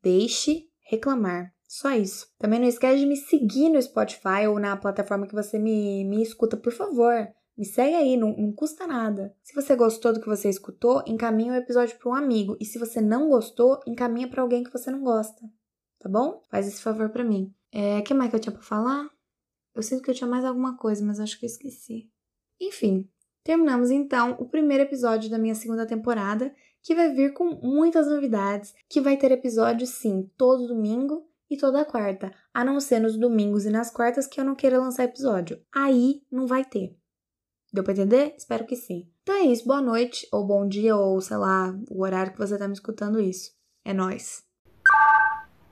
Deixe 0.02 0.70
reclamar. 0.80 1.57
Só 1.68 1.92
isso. 1.92 2.34
Também 2.40 2.60
não 2.60 2.68
esquece 2.68 3.02
de 3.02 3.06
me 3.06 3.18
seguir 3.18 3.70
no 3.70 3.82
Spotify 3.82 4.48
ou 4.50 4.58
na 4.58 4.78
plataforma 4.78 5.28
que 5.28 5.36
você 5.36 5.60
me, 5.60 6.06
me 6.06 6.24
escuta, 6.24 6.56
por 6.56 6.72
favor. 6.72 7.28
Me 7.58 7.66
segue 7.66 7.96
aí, 7.96 8.16
não, 8.16 8.36
não 8.38 8.54
custa 8.54 8.88
nada. 8.88 9.36
Se 9.44 9.54
você 9.54 9.76
gostou 9.76 10.14
do 10.14 10.22
que 10.22 10.28
você 10.28 10.48
escutou, 10.48 11.04
encaminha 11.06 11.54
o 11.54 11.56
episódio 11.56 11.98
para 11.98 12.10
um 12.10 12.16
amigo. 12.16 12.56
E 12.60 12.66
se 12.66 12.80
você 12.80 13.02
não 13.02 13.30
gostou, 13.30 13.80
encaminha 13.86 14.30
para 14.30 14.42
alguém 14.42 14.64
que 14.64 14.72
você 14.72 14.90
não 14.90 15.04
gosta. 15.04 15.42
Tá 16.00 16.08
bom? 16.08 16.42
Faz 16.50 16.68
esse 16.68 16.82
favor 16.82 17.10
para 17.10 17.24
mim. 17.24 17.54
É, 17.72 18.02
que 18.02 18.14
mais 18.14 18.30
que 18.30 18.36
eu 18.38 18.40
tinha 18.40 18.54
pra 18.54 18.62
falar? 18.62 19.10
Eu 19.76 19.84
sinto 19.84 20.02
que 20.02 20.10
eu 20.10 20.16
tinha 20.16 20.30
mais 20.30 20.46
alguma 20.46 20.78
coisa, 20.78 21.04
mas 21.04 21.20
acho 21.20 21.38
que 21.38 21.46
eu 21.46 21.50
esqueci. 21.50 22.10
Enfim, 22.62 23.10
terminamos 23.44 23.92
então 23.92 24.38
o 24.40 24.48
primeiro 24.48 24.84
episódio 24.84 25.30
da 25.30 25.38
minha 25.38 25.56
segunda 25.56 25.86
temporada, 25.86 26.54
que 26.82 26.96
vai 26.96 27.14
vir 27.14 27.34
com 27.34 27.56
muitas 27.62 28.08
novidades, 28.08 28.74
que 28.88 29.02
vai 29.02 29.18
ter 29.18 29.32
episódio 29.32 29.86
sim 29.86 30.32
todo 30.38 30.68
domingo 30.68 31.27
e 31.50 31.58
toda 31.58 31.86
quarta, 31.86 32.32
a 32.54 32.64
não 32.64 32.80
ser 32.80 33.00
nos 33.00 33.18
domingos 33.18 33.66
e 33.66 33.70
nas 33.70 33.90
quartas 33.92 34.28
que 34.28 34.40
eu 34.40 34.46
não 34.46 34.56
queira 34.56 34.80
lançar 34.80 35.04
episódio. 35.04 35.62
Aí 35.74 36.22
não 36.32 36.48
vai 36.48 36.64
ter. 36.66 36.96
Deu 37.72 37.84
pra 37.84 37.94
entender? 37.94 38.34
Espero 38.38 38.66
que 38.66 38.76
sim. 38.76 39.10
Então 39.22 39.36
é 39.36 39.44
isso, 39.44 39.66
boa 39.66 39.82
noite, 39.82 40.28
ou 40.32 40.46
bom 40.46 40.68
dia, 40.68 40.96
ou 40.96 41.20
sei 41.20 41.38
lá, 41.38 41.78
o 41.90 42.04
horário 42.04 42.32
que 42.32 42.40
você 42.40 42.58
tá 42.58 42.68
me 42.68 42.74
escutando 42.74 43.20
isso. 43.20 43.52
É 43.84 43.94
nós. 43.94 44.47